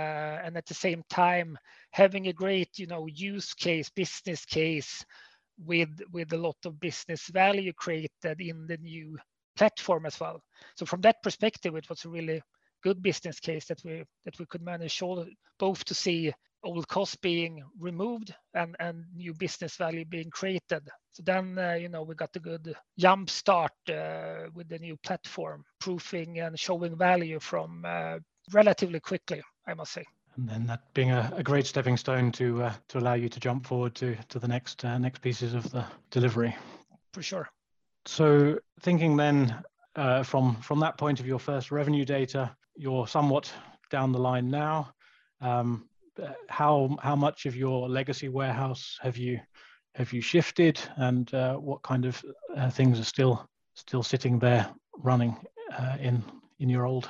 and 0.45 0.57
at 0.57 0.67
the 0.67 0.75
same 0.75 1.03
time 1.09 1.57
having 1.91 2.29
a 2.29 2.33
great 2.33 2.79
you 2.79 2.87
know 2.87 3.07
use 3.07 3.55
case 3.55 3.91
business 3.91 4.45
case 4.45 5.05
with 5.65 6.01
with 6.13 6.33
a 6.33 6.39
lot 6.39 6.57
of 6.65 6.81
business 6.81 7.27
value 7.29 7.73
created 7.73 8.41
in 8.41 8.67
the 8.67 8.77
new 8.79 9.19
platform 9.57 10.07
as 10.07 10.19
well. 10.19 10.41
So 10.77 10.87
from 10.87 11.01
that 11.03 11.23
perspective 11.23 11.75
it 11.77 11.89
was 11.89 12.05
a 12.05 12.09
really 12.09 12.41
good 12.83 13.03
business 13.03 13.41
case 13.41 13.67
that 13.67 13.81
we 13.85 14.05
that 14.25 14.39
we 14.39 14.47
could 14.47 14.63
manage 14.63 15.03
all 15.03 15.27
both 15.59 15.85
to 15.85 15.95
see 15.95 16.33
old 16.63 16.87
costs 16.89 17.17
being 17.17 17.63
removed 17.79 18.35
and 18.55 18.77
and 18.81 19.05
new 19.15 19.35
business 19.35 19.77
value 19.77 20.05
being 20.05 20.31
created. 20.31 20.89
So 21.13 21.23
then 21.25 21.59
uh, 21.59 21.75
you 21.75 21.89
know 21.89 22.03
we 22.03 22.15
got 22.15 22.37
a 22.37 22.41
good 22.41 22.75
jump 22.99 23.31
start 23.31 23.73
uh, 23.89 24.51
with 24.55 24.69
the 24.69 24.79
new 24.79 24.97
platform, 24.99 25.65
proofing 25.81 26.41
and 26.41 26.59
showing 26.59 26.97
value 26.97 27.41
from 27.41 27.85
uh, 27.87 28.19
relatively 28.53 29.01
quickly, 29.01 29.43
I 29.67 29.75
must 29.75 29.93
say. 29.93 30.05
And 30.37 30.49
then 30.49 30.67
that 30.67 30.93
being 30.95 31.11
a, 31.11 31.33
a 31.37 31.43
great 31.43 31.67
stepping 31.67 31.97
stone 31.97 32.33
to 32.33 32.65
uh, 32.65 32.73
to 32.89 32.99
allow 32.99 33.15
you 33.15 33.29
to 33.29 33.41
jump 33.41 33.67
forward 33.67 33.95
to 33.97 34.17
to 34.29 34.39
the 34.39 34.49
next 34.49 34.85
uh, 34.85 34.99
next 34.99 35.21
pieces 35.23 35.55
of 35.55 35.71
the 35.71 35.85
delivery. 36.11 36.57
For 37.13 37.23
sure. 37.23 37.49
So 38.07 38.59
thinking 38.81 39.17
then 39.17 39.63
uh, 39.97 40.23
from 40.23 40.57
from 40.57 40.81
that 40.81 40.99
point 40.99 41.21
of 41.21 41.27
your 41.27 41.39
first 41.39 41.71
revenue 41.71 42.05
data, 42.05 42.55
you're 42.77 43.07
somewhat 43.07 43.53
down 43.91 44.13
the 44.13 44.19
line 44.19 44.51
now. 44.51 44.95
Um, 45.41 45.89
how 46.49 46.97
how 47.03 47.17
much 47.17 47.47
of 47.47 47.57
your 47.57 47.89
legacy 47.89 48.29
warehouse 48.29 48.99
have 49.03 49.17
you 49.17 49.41
have 49.95 50.13
you 50.13 50.21
shifted, 50.21 50.81
and 50.97 51.33
uh, 51.35 51.57
what 51.57 51.83
kind 51.83 52.05
of 52.05 52.23
uh, 52.57 52.71
things 52.71 53.01
are 53.01 53.05
still 53.05 53.49
still 53.75 54.03
sitting 54.03 54.39
there 54.39 54.67
running 54.99 55.37
uh, 55.77 55.97
in 56.01 56.23
in 56.59 56.69
your 56.69 56.87
old 56.87 57.09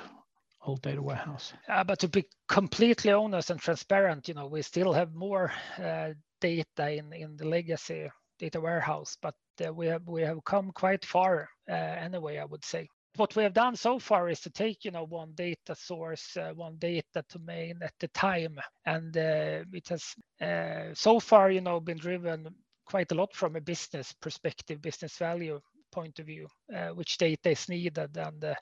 old 0.62 0.83
data 0.83 1.02
warehouse? 1.02 1.52
Uh, 1.69 1.85
but 1.85 1.99
to 1.99 2.09
be 2.09 2.25
completely 2.49 3.12
honest 3.12 3.50
and 3.50 3.61
transparent, 3.61 4.28
you 4.28 4.35
know, 4.35 4.47
we 4.47 4.62
still 4.62 4.92
have 4.92 5.14
more 5.14 5.52
uh, 5.78 6.11
data 6.40 6.90
in 6.90 7.12
in 7.12 7.37
the 7.37 7.47
legacy 7.47 8.11
data 8.38 8.61
warehouse, 8.61 9.16
but 9.21 9.35
we 9.75 9.87
have 9.87 10.07
we 10.07 10.23
have 10.23 10.42
come 10.45 10.73
quite 10.73 11.04
far 11.04 11.49
anyway. 11.69 12.38
I 12.38 12.45
would 12.47 12.64
say 12.64 12.88
what 13.17 13.35
we 13.37 13.43
have 13.43 13.52
done 13.52 13.76
so 13.76 13.99
far 13.99 14.29
is 14.29 14.40
to 14.40 14.50
take 14.50 14.85
you 14.85 14.90
know 14.90 15.05
one 15.05 15.33
data 15.35 15.75
source 15.75 16.37
uh, 16.37 16.52
one 16.55 16.76
data 16.79 17.25
domain 17.31 17.79
at 17.83 17.95
the 18.00 18.09
time. 18.09 18.59
And 18.87 19.17
uh, 19.17 19.64
it 19.73 19.88
has 19.88 20.14
uh, 20.40 20.95
so 20.95 21.21
far 21.21 21.50
you 21.50 21.61
know 21.61 21.81
been 21.81 21.99
driven 21.99 22.49
quite 22.87 23.12
a 23.12 23.14
lot 23.14 23.35
from 23.35 23.57
a 23.57 23.61
business 23.61 24.12
perspective 24.21 24.83
business 24.83 25.17
value 25.17 25.61
point 25.93 26.19
of 26.19 26.26
view 26.26 26.47
uh, 26.75 26.88
which 26.88 27.19
data 27.19 27.50
is 27.50 27.69
needed 27.69 28.17
and 28.17 28.45
uh, 28.45 28.55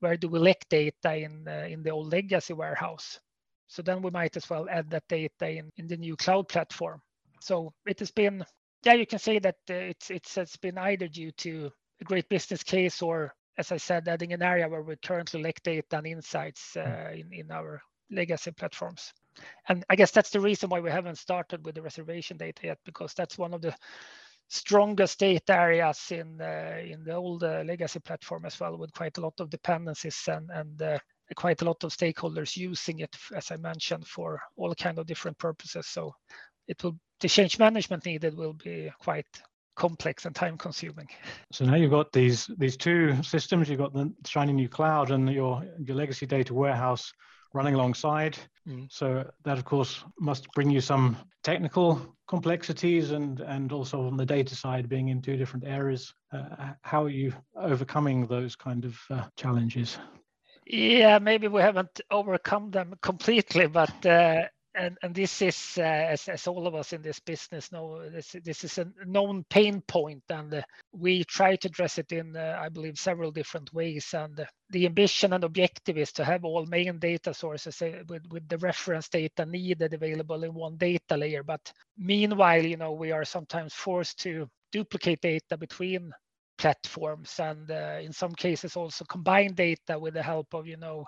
where 0.00 0.16
do 0.16 0.28
we 0.28 0.38
lack 0.38 0.68
data 0.68 1.16
in 1.16 1.46
uh, 1.48 1.66
in 1.68 1.82
the 1.82 1.90
old 1.90 2.12
legacy 2.12 2.54
warehouse? 2.54 3.20
So 3.68 3.82
then 3.82 4.02
we 4.02 4.10
might 4.10 4.36
as 4.36 4.48
well 4.48 4.68
add 4.70 4.90
that 4.90 5.08
data 5.08 5.48
in, 5.48 5.70
in 5.76 5.88
the 5.88 5.96
new 5.96 6.16
cloud 6.16 6.48
platform. 6.48 7.00
So 7.40 7.72
it 7.86 7.98
has 8.00 8.10
been 8.10 8.44
yeah 8.84 8.94
you 8.94 9.06
can 9.06 9.18
say 9.18 9.38
that 9.38 9.56
it's 9.68 10.10
it's 10.10 10.36
it's 10.36 10.56
been 10.56 10.78
either 10.78 11.08
due 11.08 11.30
to 11.32 11.70
a 12.00 12.04
great 12.04 12.28
business 12.28 12.62
case 12.62 13.00
or 13.00 13.32
as 13.58 13.72
I 13.72 13.76
said, 13.76 14.08
adding 14.08 14.32
an 14.32 14.42
area 14.42 14.68
where 14.68 14.82
we 14.82 14.96
currently 14.96 15.42
lack 15.42 15.62
data 15.62 15.98
and 15.98 16.06
insights 16.06 16.74
hmm. 16.74 16.80
uh, 16.80 17.10
in, 17.10 17.32
in 17.32 17.50
our 17.50 17.80
legacy 18.10 18.52
platforms. 18.52 19.12
And 19.68 19.84
I 19.90 19.96
guess 19.96 20.12
that's 20.12 20.30
the 20.30 20.40
reason 20.40 20.70
why 20.70 20.80
we 20.80 20.90
haven't 20.90 21.18
started 21.18 21.64
with 21.64 21.74
the 21.74 21.82
reservation 21.82 22.36
data 22.36 22.68
yet, 22.68 22.78
because 22.84 23.12
that's 23.14 23.36
one 23.36 23.52
of 23.52 23.60
the 23.60 23.74
strongest 24.48 25.18
data 25.18 25.54
areas 25.54 26.10
in 26.10 26.40
uh, 26.40 26.80
in 26.80 27.02
the 27.04 27.14
old 27.14 27.42
uh, 27.42 27.62
legacy 27.66 28.00
platform 28.00 28.46
as 28.46 28.58
well, 28.58 28.78
with 28.78 28.92
quite 28.92 29.18
a 29.18 29.20
lot 29.20 29.38
of 29.40 29.50
dependencies 29.50 30.28
and 30.28 30.50
and 30.50 30.80
uh, 30.80 30.98
quite 31.34 31.60
a 31.62 31.64
lot 31.64 31.82
of 31.84 31.92
stakeholders 31.92 32.56
using 32.56 33.00
it, 33.00 33.14
as 33.34 33.50
I 33.50 33.56
mentioned, 33.56 34.06
for 34.06 34.40
all 34.56 34.74
kind 34.74 34.98
of 34.98 35.06
different 35.06 35.38
purposes. 35.38 35.86
So 35.86 36.14
it 36.68 36.82
will 36.82 36.96
the 37.20 37.28
change 37.28 37.58
management 37.58 38.06
needed 38.06 38.36
will 38.36 38.54
be 38.54 38.90
quite 39.00 39.26
complex 39.76 40.24
and 40.24 40.34
time 40.34 40.58
consuming. 40.58 41.08
So 41.52 41.64
now 41.64 41.76
you've 41.76 41.90
got 41.90 42.12
these 42.12 42.50
these 42.58 42.76
two 42.76 43.22
systems. 43.22 43.68
You've 43.68 43.78
got 43.78 43.92
the 43.92 44.12
shiny 44.26 44.52
new 44.52 44.68
cloud 44.68 45.10
and 45.10 45.30
your 45.30 45.62
your 45.78 45.96
legacy 45.96 46.26
data 46.26 46.52
warehouse 46.52 47.12
running 47.52 47.74
alongside. 47.74 48.36
Mm. 48.68 48.88
So 48.90 49.24
that 49.44 49.58
of 49.58 49.64
course 49.64 50.04
must 50.18 50.50
bring 50.52 50.70
you 50.70 50.80
some 50.80 51.16
technical 51.44 52.16
complexities 52.26 53.12
and 53.12 53.40
and 53.40 53.72
also 53.72 54.06
on 54.06 54.16
the 54.16 54.26
data 54.26 54.54
side 54.54 54.88
being 54.88 55.08
in 55.08 55.22
two 55.22 55.36
different 55.36 55.64
areas. 55.66 56.12
Uh, 56.32 56.72
how 56.82 57.04
are 57.04 57.10
you 57.10 57.32
overcoming 57.54 58.26
those 58.26 58.56
kind 58.56 58.84
of 58.84 58.98
uh, 59.10 59.24
challenges? 59.36 59.98
Yeah, 60.66 61.20
maybe 61.20 61.46
we 61.46 61.62
haven't 61.62 62.00
overcome 62.10 62.72
them 62.72 62.94
completely, 63.00 63.68
but 63.68 64.04
uh, 64.04 64.42
and 64.76 64.98
and 65.02 65.14
this 65.14 65.42
is 65.42 65.74
uh, 65.78 65.82
as, 65.82 66.28
as 66.28 66.46
all 66.46 66.66
of 66.66 66.74
us 66.74 66.92
in 66.92 67.02
this 67.02 67.20
business 67.20 67.72
know 67.72 68.08
this 68.10 68.36
this 68.44 68.64
is 68.64 68.78
a 68.78 68.86
known 69.06 69.44
pain 69.50 69.82
point 69.88 70.22
and 70.30 70.54
uh, 70.54 70.62
we 70.92 71.24
try 71.24 71.56
to 71.56 71.68
address 71.68 71.98
it 71.98 72.12
in 72.12 72.36
uh, 72.36 72.58
i 72.60 72.68
believe 72.68 72.98
several 72.98 73.30
different 73.30 73.72
ways. 73.74 74.14
And 74.14 74.38
uh, 74.40 74.44
the 74.70 74.86
ambition 74.86 75.32
and 75.32 75.44
objective 75.44 75.98
is 75.98 76.12
to 76.12 76.24
have 76.24 76.44
all 76.44 76.66
main 76.66 76.98
data 76.98 77.34
sources 77.34 77.82
uh, 77.82 78.02
with 78.08 78.22
with 78.30 78.48
the 78.48 78.58
reference 78.58 79.08
data 79.08 79.46
needed 79.46 79.94
available 79.94 80.44
in 80.44 80.54
one 80.54 80.76
data 80.76 81.16
layer. 81.16 81.42
But 81.42 81.72
meanwhile 81.98 82.64
you 82.64 82.76
know 82.76 82.92
we 82.92 83.12
are 83.12 83.24
sometimes 83.24 83.74
forced 83.74 84.20
to 84.20 84.48
duplicate 84.72 85.20
data 85.22 85.56
between 85.58 86.12
platforms 86.58 87.38
and 87.40 87.70
uh, 87.70 87.98
in 88.02 88.12
some 88.12 88.34
cases 88.34 88.76
also 88.76 89.04
combine 89.06 89.54
data 89.54 89.98
with 89.98 90.14
the 90.14 90.22
help 90.22 90.54
of 90.54 90.66
you 90.66 90.76
know 90.76 91.04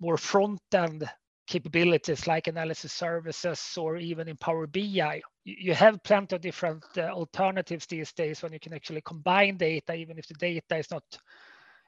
more 0.00 0.16
front 0.16 0.60
end 0.74 1.04
capabilities 1.46 2.26
like 2.26 2.46
analysis 2.46 2.92
services 2.92 3.76
or 3.78 3.96
even 3.96 4.28
in 4.28 4.36
Power 4.36 4.66
BI. 4.66 5.20
You 5.44 5.74
have 5.74 6.02
plenty 6.02 6.36
of 6.36 6.42
different 6.42 6.84
uh, 6.96 7.02
alternatives 7.10 7.86
these 7.86 8.12
days 8.12 8.42
when 8.42 8.52
you 8.52 8.60
can 8.60 8.72
actually 8.72 9.02
combine 9.02 9.56
data, 9.56 9.94
even 9.94 10.18
if 10.18 10.26
the 10.26 10.34
data 10.34 10.76
is 10.76 10.90
not 10.90 11.04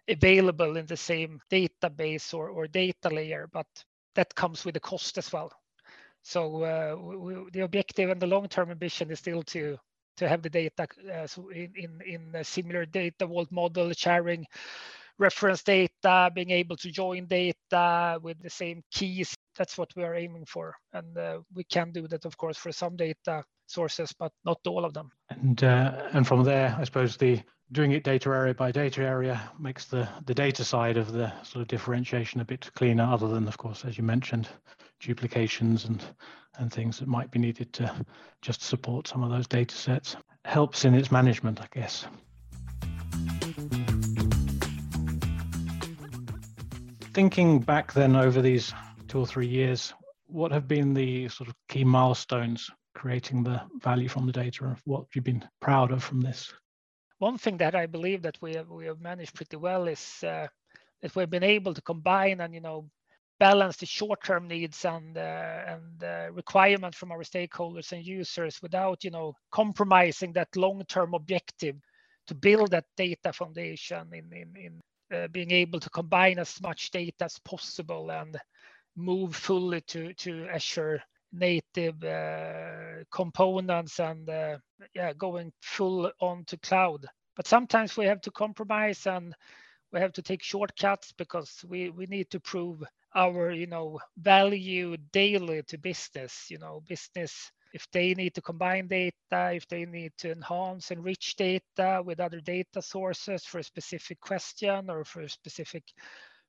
available 0.08 0.76
in 0.76 0.86
the 0.86 0.96
same 0.96 1.40
database 1.50 2.34
or, 2.34 2.48
or 2.50 2.66
data 2.66 3.08
layer, 3.08 3.48
but 3.52 3.66
that 4.14 4.34
comes 4.34 4.64
with 4.64 4.76
a 4.76 4.80
cost 4.80 5.18
as 5.18 5.32
well. 5.32 5.50
So 6.22 6.62
uh, 6.64 6.96
we, 6.96 7.34
the 7.52 7.60
objective 7.60 8.10
and 8.10 8.20
the 8.20 8.26
long-term 8.26 8.70
ambition 8.70 9.10
is 9.10 9.18
still 9.20 9.42
to 9.44 9.78
to 10.16 10.28
have 10.28 10.42
the 10.42 10.50
data 10.50 10.88
uh, 11.14 11.26
so 11.26 11.50
in, 11.50 11.70
in 11.76 12.00
in 12.06 12.34
a 12.34 12.42
similar 12.42 12.86
data 12.86 13.26
vault 13.26 13.52
model 13.52 13.92
sharing 13.92 14.46
reference 15.18 15.62
data, 15.62 16.30
being 16.34 16.50
able 16.50 16.76
to 16.76 16.90
join 16.90 17.26
data 17.26 18.18
with 18.22 18.42
the 18.42 18.50
same 18.50 18.82
keys 18.90 19.34
that's 19.56 19.78
what 19.78 19.90
we 19.96 20.04
are 20.04 20.14
aiming 20.14 20.44
for. 20.46 20.74
And 20.92 21.16
uh, 21.16 21.38
we 21.54 21.64
can 21.64 21.90
do 21.92 22.06
that, 22.08 22.24
of 22.24 22.36
course, 22.36 22.56
for 22.56 22.72
some 22.72 22.96
data 22.96 23.42
sources, 23.66 24.12
but 24.18 24.32
not 24.44 24.58
all 24.66 24.84
of 24.84 24.94
them. 24.94 25.10
And 25.30 25.62
uh, 25.64 26.08
and 26.12 26.26
from 26.26 26.44
there, 26.44 26.76
I 26.78 26.84
suppose 26.84 27.16
the 27.16 27.40
doing 27.72 27.92
it 27.92 28.04
data 28.04 28.30
area 28.30 28.54
by 28.54 28.70
data 28.70 29.02
area 29.02 29.50
makes 29.58 29.86
the 29.86 30.08
the 30.26 30.34
data 30.34 30.64
side 30.64 30.96
of 30.96 31.12
the 31.12 31.32
sort 31.42 31.62
of 31.62 31.68
differentiation 31.68 32.40
a 32.40 32.44
bit 32.44 32.70
cleaner. 32.74 33.04
Other 33.04 33.28
than, 33.28 33.48
of 33.48 33.58
course, 33.58 33.84
as 33.84 33.98
you 33.98 34.04
mentioned, 34.04 34.48
duplications 35.00 35.86
and 35.86 36.02
and 36.58 36.72
things 36.72 36.98
that 36.98 37.08
might 37.08 37.30
be 37.30 37.38
needed 37.38 37.72
to 37.74 38.06
just 38.40 38.62
support 38.62 39.08
some 39.08 39.22
of 39.22 39.30
those 39.30 39.46
data 39.46 39.74
sets. 39.74 40.16
Helps 40.44 40.84
in 40.84 40.94
its 40.94 41.10
management, 41.10 41.60
I 41.60 41.66
guess. 41.72 42.06
Thinking 47.16 47.60
back 47.60 47.94
then 47.94 48.14
over 48.14 48.42
these 48.42 48.74
two 49.08 49.20
or 49.20 49.26
three 49.26 49.46
years, 49.46 49.94
what 50.26 50.52
have 50.52 50.68
been 50.68 50.92
the 50.92 51.30
sort 51.30 51.48
of 51.48 51.54
key 51.66 51.82
milestones 51.82 52.70
creating 52.94 53.42
the 53.42 53.62
value 53.80 54.06
from 54.06 54.26
the 54.26 54.32
data 54.32 54.66
and 54.66 54.76
what 54.84 55.06
you've 55.14 55.24
been 55.24 55.42
proud 55.58 55.92
of 55.92 56.04
from 56.04 56.20
this? 56.20 56.52
One 57.16 57.38
thing 57.38 57.56
that 57.56 57.74
I 57.74 57.86
believe 57.86 58.20
that 58.20 58.36
we 58.42 58.52
have, 58.56 58.68
we 58.68 58.84
have 58.84 59.00
managed 59.00 59.34
pretty 59.34 59.56
well 59.56 59.88
is 59.88 60.22
uh, 60.24 60.46
that 61.00 61.16
we've 61.16 61.30
been 61.30 61.42
able 61.42 61.72
to 61.72 61.80
combine 61.80 62.42
and 62.42 62.52
you 62.52 62.60
know 62.60 62.90
balance 63.40 63.78
the 63.78 63.86
short-term 63.86 64.46
needs 64.46 64.84
and 64.84 65.16
uh, 65.16 65.60
and 65.68 66.04
uh, 66.04 66.30
requirements 66.32 66.98
from 66.98 67.12
our 67.12 67.22
stakeholders 67.22 67.92
and 67.92 68.04
users 68.04 68.60
without 68.60 69.02
you 69.02 69.10
know 69.10 69.32
compromising 69.50 70.34
that 70.34 70.54
long-term 70.54 71.14
objective 71.14 71.76
to 72.26 72.34
build 72.34 72.72
that 72.72 72.84
data 72.94 73.32
foundation 73.32 74.06
in 74.12 74.30
in, 74.34 74.54
in 74.54 74.82
being 75.32 75.52
able 75.52 75.80
to 75.80 75.90
combine 75.90 76.38
as 76.38 76.60
much 76.62 76.90
data 76.90 77.24
as 77.26 77.38
possible 77.40 78.10
and 78.10 78.36
move 78.96 79.34
fully 79.36 79.80
to 79.82 80.12
to 80.14 80.46
Azure 80.48 81.02
native 81.32 82.02
uh, 82.04 83.04
components 83.10 83.98
and 84.00 84.28
uh, 84.28 84.58
yeah, 84.94 85.12
going 85.14 85.52
full 85.62 86.10
on 86.20 86.44
to 86.46 86.56
cloud. 86.58 87.06
But 87.36 87.46
sometimes 87.46 87.96
we 87.96 88.06
have 88.06 88.20
to 88.22 88.30
compromise 88.30 89.06
and 89.06 89.34
we 89.92 90.00
have 90.00 90.12
to 90.14 90.22
take 90.22 90.42
shortcuts 90.42 91.12
because 91.16 91.64
we 91.68 91.90
we 91.90 92.06
need 92.06 92.30
to 92.30 92.40
prove 92.40 92.82
our 93.14 93.50
you 93.52 93.66
know 93.66 94.00
value 94.18 94.96
daily 95.12 95.62
to 95.64 95.78
business. 95.78 96.46
You 96.50 96.58
know, 96.58 96.82
business 96.88 97.50
if 97.76 97.86
they 97.92 98.14
need 98.14 98.34
to 98.34 98.42
combine 98.42 98.88
data, 98.88 99.52
if 99.54 99.68
they 99.68 99.84
need 99.84 100.12
to 100.18 100.32
enhance, 100.32 100.90
and 100.90 100.98
enrich 100.98 101.36
data 101.36 102.02
with 102.04 102.20
other 102.20 102.40
data 102.40 102.80
sources 102.82 103.44
for 103.44 103.58
a 103.60 103.64
specific 103.64 104.20
question 104.20 104.90
or 104.90 105.04
for 105.04 105.22
a 105.22 105.28
specific 105.28 105.84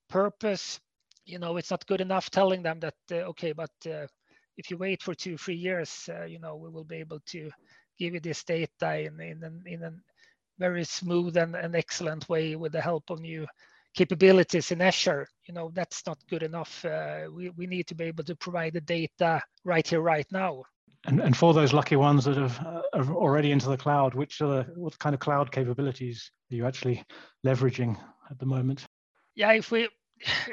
purpose, 0.08 0.80
you 1.26 1.38
know 1.38 1.58
it's 1.58 1.70
not 1.70 1.86
good 1.86 2.00
enough 2.00 2.30
telling 2.30 2.62
them 2.62 2.80
that 2.80 2.94
uh, 3.12 3.16
okay 3.30 3.52
but 3.52 3.70
uh, 3.86 4.06
if 4.56 4.70
you 4.70 4.78
wait 4.78 5.02
for 5.02 5.14
two 5.14 5.36
three 5.36 5.54
years 5.54 6.08
uh, 6.08 6.24
you 6.24 6.38
know 6.40 6.56
we 6.56 6.70
will 6.70 6.84
be 6.84 6.96
able 6.96 7.20
to 7.26 7.50
give 7.98 8.14
you 8.14 8.20
this 8.20 8.42
data 8.44 9.00
in 9.00 9.20
in 9.20 9.62
in 9.66 9.82
a 9.82 9.92
very 10.58 10.84
smooth 10.84 11.36
and, 11.36 11.54
and 11.54 11.76
excellent 11.76 12.28
way 12.28 12.56
with 12.56 12.72
the 12.72 12.80
help 12.80 13.10
of 13.10 13.20
new 13.20 13.46
capabilities 13.94 14.70
in 14.70 14.80
Azure. 14.80 15.26
You 15.46 15.54
know, 15.54 15.70
that's 15.74 16.06
not 16.06 16.18
good 16.28 16.42
enough. 16.42 16.84
Uh, 16.84 17.26
we, 17.32 17.50
we 17.50 17.66
need 17.66 17.86
to 17.88 17.94
be 17.94 18.04
able 18.04 18.24
to 18.24 18.36
provide 18.36 18.74
the 18.74 18.80
data 18.80 19.42
right 19.64 19.86
here, 19.86 20.00
right 20.00 20.26
now. 20.32 20.64
And, 21.06 21.20
and 21.20 21.36
for 21.36 21.54
those 21.54 21.72
lucky 21.72 21.96
ones 21.96 22.24
that 22.24 22.36
have, 22.36 22.58
uh, 22.66 22.82
are 22.92 23.14
already 23.14 23.52
into 23.52 23.68
the 23.68 23.76
cloud, 23.76 24.14
which 24.14 24.40
are 24.40 24.48
the, 24.48 24.72
what 24.74 24.98
kind 24.98 25.14
of 25.14 25.20
cloud 25.20 25.52
capabilities 25.52 26.30
are 26.50 26.56
you 26.56 26.66
actually 26.66 27.04
leveraging 27.46 27.96
at 28.30 28.38
the 28.38 28.46
moment? 28.46 28.84
Yeah, 29.34 29.52
if 29.52 29.70
we 29.70 29.88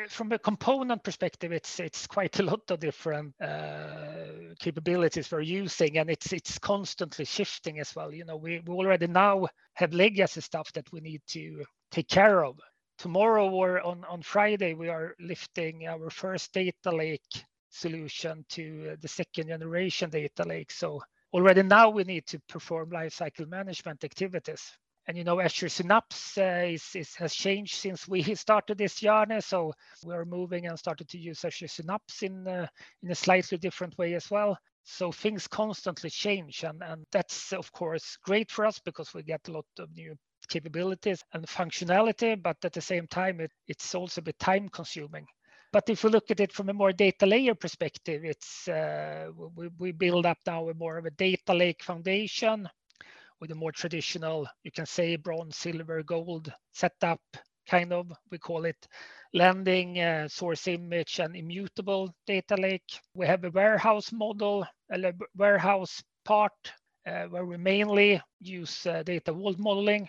from 0.10 0.32
a 0.32 0.40
component 0.40 1.04
perspective, 1.04 1.52
it's 1.52 1.80
it's 1.80 2.08
quite 2.08 2.40
a 2.40 2.44
lot 2.44 2.70
of 2.70 2.80
different 2.80 3.34
uh, 3.42 4.54
capabilities 4.60 5.32
we're 5.32 5.42
using, 5.42 5.98
and 5.98 6.10
it's 6.10 6.32
it's 6.34 6.60
constantly 6.60 7.25
shifting 7.25 7.80
as 7.80 7.96
well. 7.96 8.14
You 8.14 8.25
know, 8.25 8.38
we, 8.38 8.62
we 8.66 8.75
already 8.75 9.08
now 9.08 9.48
have 9.74 9.94
legacy 9.94 10.42
stuff 10.42 10.72
that 10.74 10.92
we 10.92 11.02
need 11.02 11.22
to 11.30 11.64
take 11.92 12.08
care 12.08 12.46
of. 12.46 12.60
Tomorrow 12.98 13.50
or 13.50 13.82
on 13.82 14.06
on 14.06 14.22
Friday, 14.22 14.74
we 14.74 14.90
are 14.90 15.16
lifting 15.20 15.88
our 15.88 16.10
first 16.10 16.54
data 16.54 16.92
lake 16.92 17.46
solution 17.75 18.46
to 18.50 18.98
the 19.01 19.10
second 19.10 19.50
generation 19.50 20.10
data 20.12 20.44
lake. 20.46 20.72
So 20.72 21.01
already 21.34 21.63
now 21.63 21.89
we 21.91 22.05
need 22.05 22.27
to 22.27 22.39
perform 22.50 22.91
lifecycle 22.91 23.48
management 23.50 24.03
activities 24.05 24.72
and 25.08 25.17
you 25.17 25.24
know 25.24 25.39
Azure 25.39 25.70
Synapse 25.70 26.38
uh, 26.38 26.65
is, 26.67 26.84
is, 26.96 27.15
has 27.15 27.34
changed 27.34 27.75
since 27.75 28.08
we 28.08 28.24
started 28.36 28.77
this 28.77 28.96
journey. 28.96 29.41
So 29.41 29.74
we're 30.03 30.25
moving 30.25 30.67
and 30.67 30.77
started 30.79 31.10
to 31.10 31.17
use 31.17 31.46
Azure 31.46 31.67
Synapse 31.67 32.24
in 32.24 32.48
uh, 32.48 32.67
in 33.03 33.12
a 33.12 33.15
slightly 33.15 33.58
different 33.58 33.98
way 33.98 34.15
as 34.15 34.29
well. 34.32 34.58
So 34.84 35.12
things 35.12 35.48
constantly 35.48 36.10
change, 36.10 36.63
and 36.63 36.82
and 36.84 37.05
that's 37.12 37.53
of 37.53 37.72
course 37.72 38.17
great 38.24 38.51
for 38.51 38.65
us 38.65 38.79
because 38.79 39.13
we 39.13 39.24
get 39.24 39.48
a 39.48 39.51
lot 39.51 39.65
of 39.79 39.89
new 39.96 40.15
capabilities 40.50 41.24
and 41.34 41.46
functionality. 41.48 42.41
But 42.41 42.58
at 42.63 42.74
the 42.74 42.82
same 42.82 43.08
time, 43.08 43.39
it, 43.41 43.51
it's 43.67 43.96
also 43.96 44.22
a 44.22 44.24
bit 44.24 44.39
time 44.39 44.70
consuming. 44.70 45.25
But 45.75 45.89
if 45.89 46.05
we 46.05 46.10
look 46.10 46.32
at 46.32 46.39
it 46.39 46.53
from 46.53 46.70
a 46.70 46.74
more 46.74 46.94
data 46.94 47.25
layer 47.25 47.53
perspective, 47.53 48.24
it's 48.24 48.65
uh, 48.70 49.27
we, 49.58 49.67
we 49.77 49.91
build 49.91 50.25
up 50.25 50.38
now 50.48 50.70
a 50.70 50.74
more 50.74 50.98
of 50.98 51.05
a 51.05 51.12
data 51.12 51.53
lake 51.53 51.84
foundation 51.84 52.70
with 53.41 53.51
a 53.51 53.55
more 53.55 53.74
traditional, 53.74 54.48
you 54.63 54.72
can 54.72 54.86
say 54.86 55.17
bronze, 55.17 55.58
silver, 55.58 56.01
gold 56.01 56.50
setup, 56.72 57.20
kind 57.67 57.91
of. 57.91 58.10
We 58.32 58.38
call 58.38 58.63
it 58.63 58.88
landing, 59.34 60.00
uh, 60.00 60.29
source 60.29 60.65
image, 60.70 61.20
and 61.20 61.36
immutable 61.36 62.15
data 62.25 62.55
lake. 62.55 63.01
We 63.13 63.27
have 63.27 63.44
a 63.44 63.51
warehouse 63.51 64.13
model, 64.13 64.65
a 64.89 65.12
warehouse 65.36 66.01
part 66.24 66.53
uh, 67.05 67.25
where 67.25 67.46
we 67.46 67.58
mainly 67.58 68.22
use 68.39 68.86
uh, 68.86 69.03
data 69.03 69.34
vault 69.34 69.60
modeling 69.60 70.08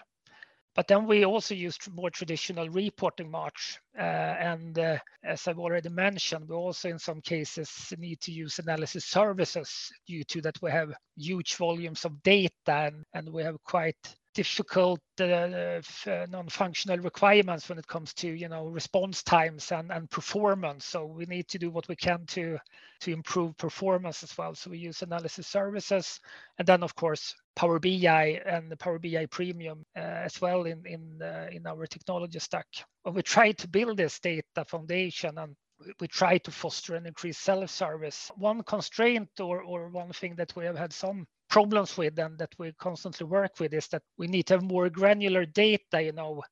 but 0.76 0.87
then 0.87 1.06
we 1.06 1.25
also 1.25 1.54
use 1.54 1.78
more 1.95 2.11
traditional 2.11 2.68
reporting 2.68 3.30
marts. 3.30 3.80
Uh, 3.99 4.02
and 4.02 4.78
uh, 4.78 4.99
as 5.25 5.49
I've 5.49 5.59
already 5.59 5.88
mentioned, 5.88 6.49
we 6.49 6.54
also 6.54 6.90
in 6.90 6.99
some 6.99 7.23
cases 7.23 7.95
need 7.99 8.21
to 8.21 8.30
use 8.30 8.59
analysis 8.59 9.06
services 9.06 9.90
due 10.06 10.23
to 10.25 10.42
that 10.42 10.61
we 10.61 10.71
have 10.71 10.92
huge 11.16 11.54
volumes 11.54 12.04
of 12.04 12.23
data 12.23 12.52
and, 12.66 13.04
and 13.14 13.33
we 13.33 13.42
have 13.42 13.56
quite 13.64 13.97
difficult 14.35 15.00
uh, 15.18 15.25
uh, 15.25 16.26
non-functional 16.28 16.99
requirements 16.99 17.71
when 17.71 17.78
it 17.78 17.87
comes 17.87 18.12
to 18.12 18.28
you 18.28 18.50
know 18.50 18.66
response 18.66 19.23
times 19.23 19.73
and, 19.73 19.90
and 19.90 20.11
performance 20.11 20.85
so 20.85 21.06
we 21.06 21.25
need 21.25 21.49
to 21.49 21.59
do 21.59 21.71
what 21.71 21.88
we 21.88 21.97
can 21.97 22.23
to 22.26 22.59
to 23.00 23.11
improve 23.12 23.56
performance 23.56 24.23
as 24.23 24.37
well 24.37 24.54
so 24.54 24.71
we 24.71 24.76
use 24.76 25.00
analysis 25.00 25.47
services 25.47 26.21
and 26.59 26.68
then 26.68 26.83
of 26.83 26.95
course 26.95 27.35
power 27.56 27.78
bi 27.78 28.40
and 28.46 28.70
the 28.70 28.76
power 28.76 28.98
bi 28.98 29.26
premium 29.30 29.84
uh, 29.96 30.00
as 30.00 30.40
well 30.40 30.64
in 30.64 30.84
in 30.86 31.20
uh, 31.22 31.48
in 31.50 31.66
our 31.66 31.86
technology 31.86 32.38
stack 32.38 32.66
but 33.04 33.14
we 33.14 33.22
try 33.22 33.52
to 33.52 33.66
build 33.68 33.96
this 33.96 34.20
data 34.20 34.64
foundation 34.66 35.38
and 35.38 35.56
we 36.00 36.08
try 36.08 36.38
to 36.38 36.50
foster 36.50 36.94
and 36.96 37.06
increase 37.06 37.38
self-service. 37.38 38.30
One 38.36 38.62
constraint 38.62 39.28
or, 39.40 39.62
or 39.62 39.88
one 39.88 40.12
thing 40.12 40.35
that 40.37 40.54
we 40.57 40.64
have 40.64 40.76
had 40.76 40.92
some 40.92 41.26
problems 41.48 41.96
with 41.96 42.18
and 42.18 42.38
that 42.38 42.54
we 42.59 42.72
constantly 42.72 43.26
work 43.26 43.61
with 43.61 43.72
is 43.74 43.87
that 43.88 44.02
we 44.18 44.26
need 44.26 44.46
to 44.46 44.54
have 44.54 44.62
more 44.62 44.88
granular 44.88 45.44
data, 45.44 46.02
you 46.02 46.12
know, 46.12 46.42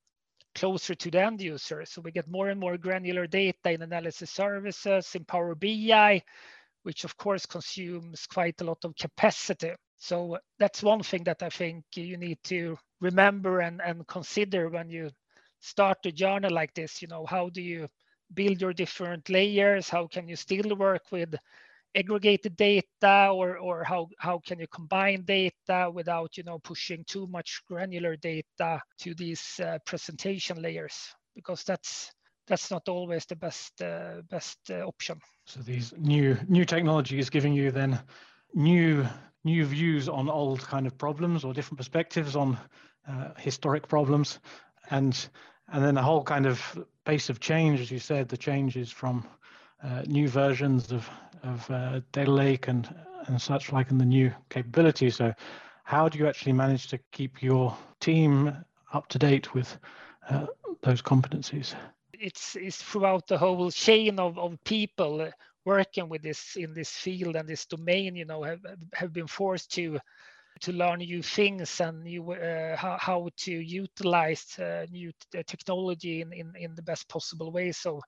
closer 0.54 0.94
to 0.94 1.10
the 1.10 1.22
end 1.22 1.40
user. 1.40 1.84
So 1.84 2.00
we 2.00 2.12
get 2.12 2.30
more 2.30 2.48
and 2.48 2.60
more 2.60 2.76
granular 2.76 3.26
data 3.26 3.70
in 3.72 3.82
analysis 3.82 4.30
services, 4.30 5.14
in 5.14 5.24
Power 5.24 5.54
BI, 5.54 6.22
which 6.82 7.04
of 7.04 7.16
course 7.16 7.46
consumes 7.46 8.26
quite 8.26 8.60
a 8.60 8.64
lot 8.64 8.84
of 8.84 8.94
capacity. 8.96 9.72
So 9.96 10.38
that's 10.58 10.82
one 10.82 11.02
thing 11.02 11.24
that 11.24 11.42
I 11.42 11.48
think 11.50 11.84
you 11.96 12.16
need 12.16 12.38
to 12.44 12.76
remember 13.00 13.60
and, 13.60 13.80
and 13.80 14.06
consider 14.06 14.68
when 14.68 14.90
you 14.90 15.10
start 15.60 15.98
a 16.06 16.12
journey 16.12 16.48
like 16.48 16.74
this. 16.74 17.02
You 17.02 17.08
know, 17.08 17.26
how 17.26 17.48
do 17.48 17.62
you 17.62 17.88
build 18.32 18.60
your 18.60 18.72
different 18.72 19.28
layers? 19.30 19.88
How 19.88 20.06
can 20.06 20.28
you 20.28 20.36
still 20.36 20.76
work 20.76 21.10
with 21.12 21.34
aggregated 21.94 22.56
data 22.56 23.30
or, 23.32 23.58
or 23.58 23.84
how, 23.84 24.08
how 24.18 24.40
can 24.44 24.58
you 24.58 24.66
combine 24.68 25.22
data 25.24 25.90
without 25.92 26.36
you 26.36 26.42
know 26.42 26.58
pushing 26.58 27.04
too 27.06 27.26
much 27.28 27.62
granular 27.68 28.16
data 28.16 28.80
to 28.98 29.14
these 29.14 29.60
uh, 29.64 29.78
presentation 29.86 30.60
layers 30.60 31.14
because 31.34 31.62
that's 31.64 32.10
that's 32.46 32.70
not 32.70 32.88
always 32.88 33.24
the 33.26 33.36
best 33.36 33.80
uh, 33.82 34.20
best 34.28 34.58
uh, 34.70 34.80
option 34.86 35.18
so 35.46 35.60
these 35.60 35.92
new 35.98 36.36
new 36.48 36.64
technologies 36.64 37.30
giving 37.30 37.52
you 37.52 37.70
then 37.70 37.98
new 38.54 39.06
new 39.44 39.64
views 39.64 40.08
on 40.08 40.28
old 40.28 40.60
kind 40.66 40.86
of 40.86 40.96
problems 40.96 41.44
or 41.44 41.52
different 41.52 41.78
perspectives 41.78 42.34
on 42.36 42.58
uh, 43.08 43.30
historic 43.38 43.86
problems 43.88 44.38
and 44.90 45.28
and 45.72 45.82
then 45.82 45.94
the 45.94 46.02
whole 46.02 46.22
kind 46.22 46.46
of 46.46 46.78
pace 47.04 47.30
of 47.30 47.40
change 47.40 47.80
as 47.80 47.90
you 47.90 47.98
said 47.98 48.28
the 48.28 48.36
changes 48.36 48.90
from 48.90 49.26
uh, 49.82 50.02
new 50.06 50.28
versions 50.28 50.92
of 50.92 51.08
of 51.42 51.70
uh, 51.70 52.00
data 52.12 52.30
lake 52.30 52.68
and 52.68 52.94
and 53.26 53.40
such 53.40 53.72
like 53.72 53.90
and 53.90 54.00
the 54.00 54.04
new 54.04 54.32
capabilities. 54.50 55.16
So, 55.16 55.32
how 55.84 56.08
do 56.08 56.18
you 56.18 56.26
actually 56.26 56.52
manage 56.52 56.88
to 56.88 56.98
keep 57.12 57.42
your 57.42 57.76
team 58.00 58.54
up 58.92 59.08
to 59.08 59.18
date 59.18 59.54
with 59.54 59.78
uh, 60.30 60.46
those 60.82 61.02
competencies? 61.02 61.74
It's 62.12 62.56
it's 62.56 62.82
throughout 62.82 63.26
the 63.26 63.38
whole 63.38 63.70
chain 63.70 64.18
of 64.18 64.38
of 64.38 64.62
people 64.64 65.30
working 65.64 66.08
with 66.08 66.22
this 66.22 66.56
in 66.56 66.74
this 66.74 66.90
field 66.90 67.36
and 67.36 67.48
this 67.48 67.66
domain. 67.66 68.16
You 68.16 68.26
know, 68.26 68.42
have 68.42 68.60
have 68.94 69.12
been 69.12 69.26
forced 69.28 69.72
to 69.74 69.98
to 70.60 70.72
learn 70.72 70.98
new 71.00 71.22
things 71.22 71.80
and 71.80 72.04
new 72.04 72.32
uh, 72.32 72.76
how, 72.76 72.96
how 73.00 73.28
to 73.36 73.52
utilize 73.52 74.58
uh, 74.58 74.86
new 74.90 75.10
t- 75.32 75.38
uh, 75.38 75.42
technology 75.46 76.20
in, 76.20 76.32
in, 76.32 76.52
in 76.56 76.74
the 76.74 76.82
best 76.82 77.08
possible 77.08 77.50
way 77.52 77.72
so 77.72 78.00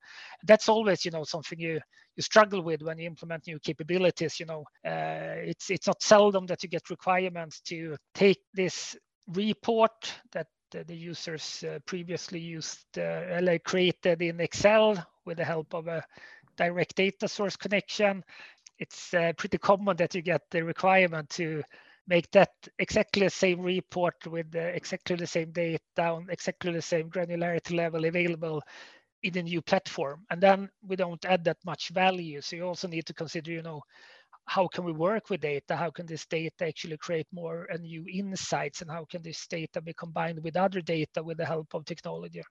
that's 0.44 0.68
always 0.68 1.04
you 1.04 1.10
know 1.10 1.24
something 1.24 1.58
you 1.58 1.80
you 2.16 2.22
struggle 2.22 2.62
with 2.62 2.82
when 2.82 2.98
you 2.98 3.06
implement 3.06 3.46
new 3.46 3.58
capabilities 3.58 4.40
you 4.40 4.46
know 4.46 4.64
uh, 4.86 5.36
it's 5.50 5.70
it's 5.70 5.86
not 5.86 6.02
seldom 6.02 6.46
that 6.46 6.62
you 6.62 6.68
get 6.68 6.90
requirements 6.90 7.60
to 7.60 7.96
take 8.14 8.40
this 8.54 8.96
report 9.28 9.92
that 10.32 10.46
the 10.70 10.96
users 10.96 11.64
uh, 11.64 11.78
previously 11.86 12.40
used 12.40 12.98
uh, 12.98 13.58
created 13.64 14.20
in 14.22 14.40
excel 14.40 14.96
with 15.24 15.38
the 15.38 15.44
help 15.44 15.74
of 15.74 15.86
a 15.88 16.04
direct 16.56 16.94
data 16.96 17.28
source 17.28 17.56
connection 17.56 18.22
it's 18.78 19.10
pretty 19.38 19.58
common 19.58 19.96
that 19.96 20.14
you 20.14 20.22
get 20.22 20.42
the 20.50 20.62
requirement 20.62 21.28
to 21.30 21.62
make 22.08 22.30
that 22.30 22.50
exactly 22.78 23.24
the 23.24 23.30
same 23.30 23.60
report 23.62 24.14
with 24.26 24.46
uh, 24.54 24.60
exactly 24.60 25.16
the 25.16 25.26
same 25.26 25.50
data 25.52 25.80
on 25.98 26.26
exactly 26.30 26.72
the 26.72 26.82
same 26.82 27.10
granularity 27.10 27.76
level 27.76 28.04
available 28.04 28.62
in 29.22 29.36
a 29.38 29.42
new 29.42 29.62
platform. 29.62 30.24
And 30.30 30.40
then 30.40 30.68
we 30.82 30.96
don't 30.96 31.24
add 31.24 31.44
that 31.44 31.58
much 31.64 31.90
value. 31.90 32.40
So 32.40 32.56
you 32.56 32.64
also 32.66 32.88
need 32.88 33.06
to 33.06 33.14
consider, 33.14 33.50
you 33.52 33.62
know, 33.62 33.82
how 34.46 34.68
can 34.68 34.84
we 34.84 34.92
work 34.92 35.30
with 35.30 35.40
data? 35.40 35.76
How 35.76 35.90
can 35.90 36.06
this 36.06 36.26
data 36.26 36.66
actually 36.66 36.98
create 36.98 37.26
more 37.32 37.66
and 37.70 37.82
new 37.82 38.06
insights? 38.12 38.82
And 38.82 38.90
how 38.90 39.04
can 39.06 39.22
this 39.22 39.46
data 39.48 39.80
be 39.80 39.94
combined 39.94 40.40
with 40.44 40.56
other 40.56 40.80
data 40.80 41.22
with 41.22 41.38
the 41.38 41.46
help 41.46 41.74
of 41.74 41.84
technology? 41.84 42.42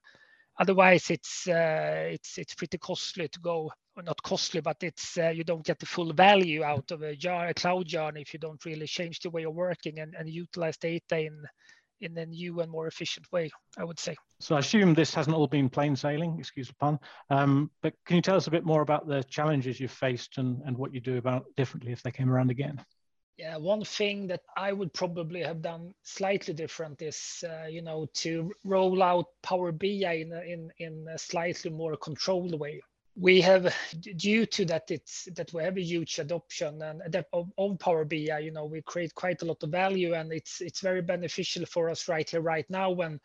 Otherwise, 0.58 1.10
it's 1.10 1.46
uh, 1.48 2.08
it's 2.10 2.38
it's 2.38 2.54
pretty 2.54 2.78
costly 2.78 3.28
to 3.28 3.40
go 3.40 3.70
not 4.02 4.22
costly, 4.22 4.60
but 4.60 4.76
it's 4.82 5.18
uh, 5.18 5.28
you 5.28 5.44
don't 5.44 5.64
get 5.64 5.78
the 5.78 5.86
full 5.86 6.12
value 6.12 6.62
out 6.62 6.90
of 6.90 7.02
a, 7.02 7.16
jar, 7.16 7.48
a 7.48 7.54
cloud 7.54 7.86
journey 7.86 8.20
if 8.20 8.34
you 8.34 8.38
don't 8.38 8.64
really 8.64 8.86
change 8.86 9.20
the 9.20 9.30
way 9.30 9.44
of 9.44 9.54
working 9.54 9.98
and, 10.00 10.14
and 10.14 10.28
utilize 10.28 10.76
data 10.76 11.18
in 11.18 11.42
in 12.00 12.16
a 12.18 12.26
new 12.26 12.60
and 12.60 12.70
more 12.70 12.86
efficient 12.86 13.26
way, 13.32 13.50
I 13.78 13.84
would 13.84 13.98
say. 13.98 14.16
So 14.40 14.54
I 14.54 14.58
assume 14.58 14.92
this 14.92 15.14
hasn't 15.14 15.34
all 15.34 15.46
been 15.46 15.70
plain 15.70 15.96
sailing, 15.96 16.36
excuse 16.38 16.68
the 16.68 16.74
pun. 16.74 16.98
Um, 17.30 17.70
but 17.82 17.94
can 18.04 18.16
you 18.16 18.22
tell 18.22 18.36
us 18.36 18.46
a 18.46 18.50
bit 18.50 18.66
more 18.66 18.82
about 18.82 19.08
the 19.08 19.22
challenges 19.24 19.80
you've 19.80 19.90
faced 19.90 20.36
and, 20.36 20.60
and 20.66 20.76
what 20.76 20.92
you 20.92 21.00
do 21.00 21.16
about 21.16 21.46
differently 21.56 21.92
if 21.92 22.02
they 22.02 22.10
came 22.10 22.30
around 22.30 22.50
again? 22.50 22.84
Yeah, 23.38 23.58
one 23.58 23.84
thing 23.84 24.28
that 24.28 24.40
I 24.56 24.72
would 24.72 24.94
probably 24.94 25.42
have 25.42 25.60
done 25.60 25.92
slightly 26.02 26.54
different 26.54 27.02
is, 27.02 27.44
uh, 27.46 27.66
you 27.66 27.82
know, 27.82 28.06
to 28.14 28.50
roll 28.64 29.02
out 29.02 29.26
Power 29.42 29.72
BI 29.72 29.86
in 29.86 30.32
a, 30.32 30.40
in 30.40 30.72
in 30.78 31.06
a 31.12 31.18
slightly 31.18 31.70
more 31.70 31.96
controlled 31.96 32.58
way. 32.58 32.80
We 33.14 33.42
have 33.42 33.74
due 34.16 34.46
to 34.46 34.64
that 34.66 34.90
it's 34.90 35.28
that 35.36 35.52
we 35.52 35.62
have 35.62 35.76
a 35.76 35.82
huge 35.82 36.18
adoption 36.18 36.80
and 36.80 37.02
that 37.08 37.26
of, 37.32 37.50
of 37.56 37.78
power 37.78 38.04
bi 38.04 38.38
you 38.38 38.52
know 38.52 38.66
we 38.66 38.82
create 38.82 39.14
quite 39.14 39.40
a 39.40 39.46
lot 39.46 39.62
of 39.62 39.70
value 39.70 40.12
and 40.12 40.30
it's 40.32 40.60
it's 40.60 40.80
very 40.80 41.00
beneficial 41.00 41.64
for 41.64 41.88
us 41.88 42.08
right 42.08 42.28
here 42.28 42.42
right 42.42 42.68
now 42.68 42.90
when 42.90 43.18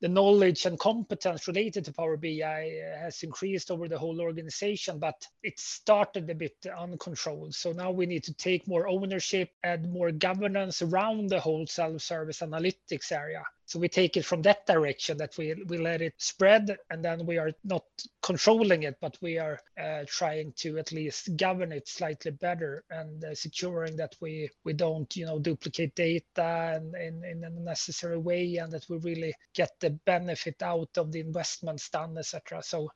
the 0.00 0.08
knowledge 0.08 0.64
and 0.66 0.78
competence 0.78 1.46
related 1.46 1.84
to 1.84 1.92
Power 1.92 2.16
BI 2.16 2.40
uh, 2.42 2.98
has 2.98 3.22
increased 3.22 3.70
over 3.70 3.86
the 3.86 3.98
whole 3.98 4.20
organization, 4.20 4.98
but 4.98 5.26
it 5.42 5.58
started 5.58 6.28
a 6.30 6.34
bit 6.34 6.56
uncontrolled. 6.78 7.54
So 7.54 7.72
now 7.72 7.90
we 7.90 8.06
need 8.06 8.24
to 8.24 8.34
take 8.34 8.66
more 8.66 8.88
ownership 8.88 9.50
and 9.62 9.92
more 9.92 10.10
governance 10.10 10.82
around 10.82 11.28
the 11.28 11.40
whole 11.40 11.66
self-service 11.66 12.40
analytics 12.40 13.12
area. 13.12 13.44
So 13.70 13.78
we 13.78 13.88
take 13.88 14.16
it 14.16 14.24
from 14.24 14.42
that 14.42 14.66
direction 14.66 15.16
that 15.18 15.38
we 15.38 15.54
we 15.68 15.78
let 15.78 16.02
it 16.02 16.14
spread, 16.18 16.76
and 16.90 17.04
then 17.04 17.24
we 17.24 17.38
are 17.38 17.52
not 17.62 17.84
controlling 18.20 18.82
it, 18.82 18.96
but 19.00 19.16
we 19.22 19.38
are 19.38 19.60
uh, 19.80 20.02
trying 20.08 20.54
to 20.56 20.76
at 20.78 20.90
least 20.90 21.36
govern 21.36 21.70
it 21.70 21.86
slightly 21.86 22.32
better 22.32 22.82
and 22.90 23.22
uh, 23.22 23.32
securing 23.32 23.94
that 23.94 24.16
we 24.20 24.50
we 24.64 24.72
don't 24.72 25.14
you 25.14 25.24
know 25.24 25.38
duplicate 25.38 25.94
data 25.94 26.72
and 26.74 26.96
in, 26.96 27.24
in 27.24 27.44
a 27.44 27.50
necessary 27.50 28.18
way, 28.18 28.56
and 28.56 28.72
that 28.72 28.86
we 28.88 28.96
really 28.98 29.32
get 29.54 29.70
the 29.78 29.90
benefit 30.04 30.60
out 30.64 30.90
of 30.96 31.12
the 31.12 31.20
investments 31.20 31.88
done, 31.90 32.18
etc. 32.18 32.64
So 32.64 32.90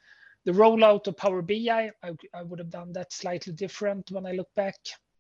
the 0.45 0.51
rollout 0.51 1.07
of 1.07 1.17
Power 1.17 1.41
BI, 1.41 1.93
I, 2.03 2.11
I 2.35 2.43
would 2.43 2.59
have 2.59 2.71
done 2.71 2.93
that 2.95 3.13
slightly 3.13 3.53
different 3.53 4.11
when 4.11 4.27
I 4.27 4.33
look 4.33 4.53
back. 4.57 4.75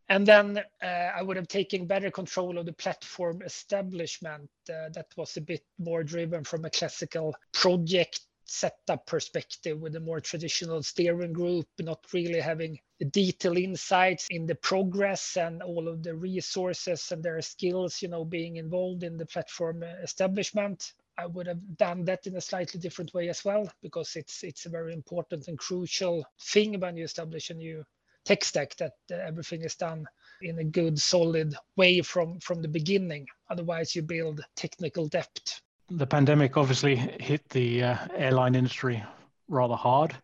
And 0.08 0.26
then 0.26 0.58
uh, 0.82 0.86
I 0.86 1.22
would 1.22 1.36
have 1.36 1.48
taken 1.48 1.86
better 1.86 2.10
control 2.10 2.58
of 2.58 2.66
the 2.66 2.72
platform 2.72 3.40
establishment. 3.42 4.50
Uh, 4.68 4.90
that 4.92 5.06
was 5.16 5.36
a 5.36 5.40
bit 5.40 5.64
more 5.78 6.04
driven 6.04 6.44
from 6.44 6.64
a 6.64 6.70
classical 6.70 7.34
project 7.52 8.20
setup 8.46 9.06
perspective 9.06 9.80
with 9.80 9.96
a 9.96 10.00
more 10.00 10.20
traditional 10.20 10.82
steering 10.82 11.32
group, 11.32 11.66
not 11.80 12.04
really 12.12 12.40
having 12.40 12.78
the 12.98 13.06
detailed 13.06 13.56
insights 13.56 14.26
in 14.28 14.46
the 14.46 14.54
progress 14.54 15.38
and 15.38 15.62
all 15.62 15.88
of 15.88 16.02
the 16.02 16.14
resources 16.14 17.10
and 17.10 17.22
their 17.22 17.40
skills, 17.40 18.02
you 18.02 18.08
know, 18.08 18.24
being 18.24 18.56
involved 18.56 19.02
in 19.02 19.16
the 19.16 19.26
platform 19.26 19.82
establishment. 19.82 20.92
I 21.16 21.26
would 21.26 21.46
have 21.46 21.76
done 21.78 22.04
that 22.04 22.26
in 22.26 22.36
a 22.36 22.40
slightly 22.40 22.78
different 22.80 23.14
way 23.14 23.28
as 23.28 23.44
well, 23.44 23.70
because 23.82 24.16
it's 24.16 24.42
it's 24.42 24.66
a 24.66 24.68
very 24.70 24.92
important 24.92 25.48
and 25.48 25.58
crucial 25.58 26.26
thing 26.40 26.78
when 26.80 26.96
you 26.96 27.04
establish 27.04 27.50
a 27.50 27.54
new 27.54 27.84
tech 28.24 28.44
stack 28.44 28.76
that 28.76 28.92
everything 29.10 29.62
is 29.62 29.74
done 29.74 30.06
in 30.42 30.58
a 30.58 30.64
good 30.64 30.98
solid 30.98 31.54
way 31.76 32.00
from 32.00 32.38
from 32.40 32.62
the 32.62 32.68
beginning. 32.68 33.26
Otherwise 33.50 33.94
you 33.94 34.02
build 34.02 34.40
technical 34.56 35.08
debt. 35.08 35.60
The 35.90 36.06
pandemic 36.06 36.56
obviously 36.56 36.96
hit 36.96 37.48
the 37.50 37.82
uh, 37.82 37.96
airline 38.16 38.54
industry 38.54 39.02
rather 39.48 39.76
hard 39.76 40.14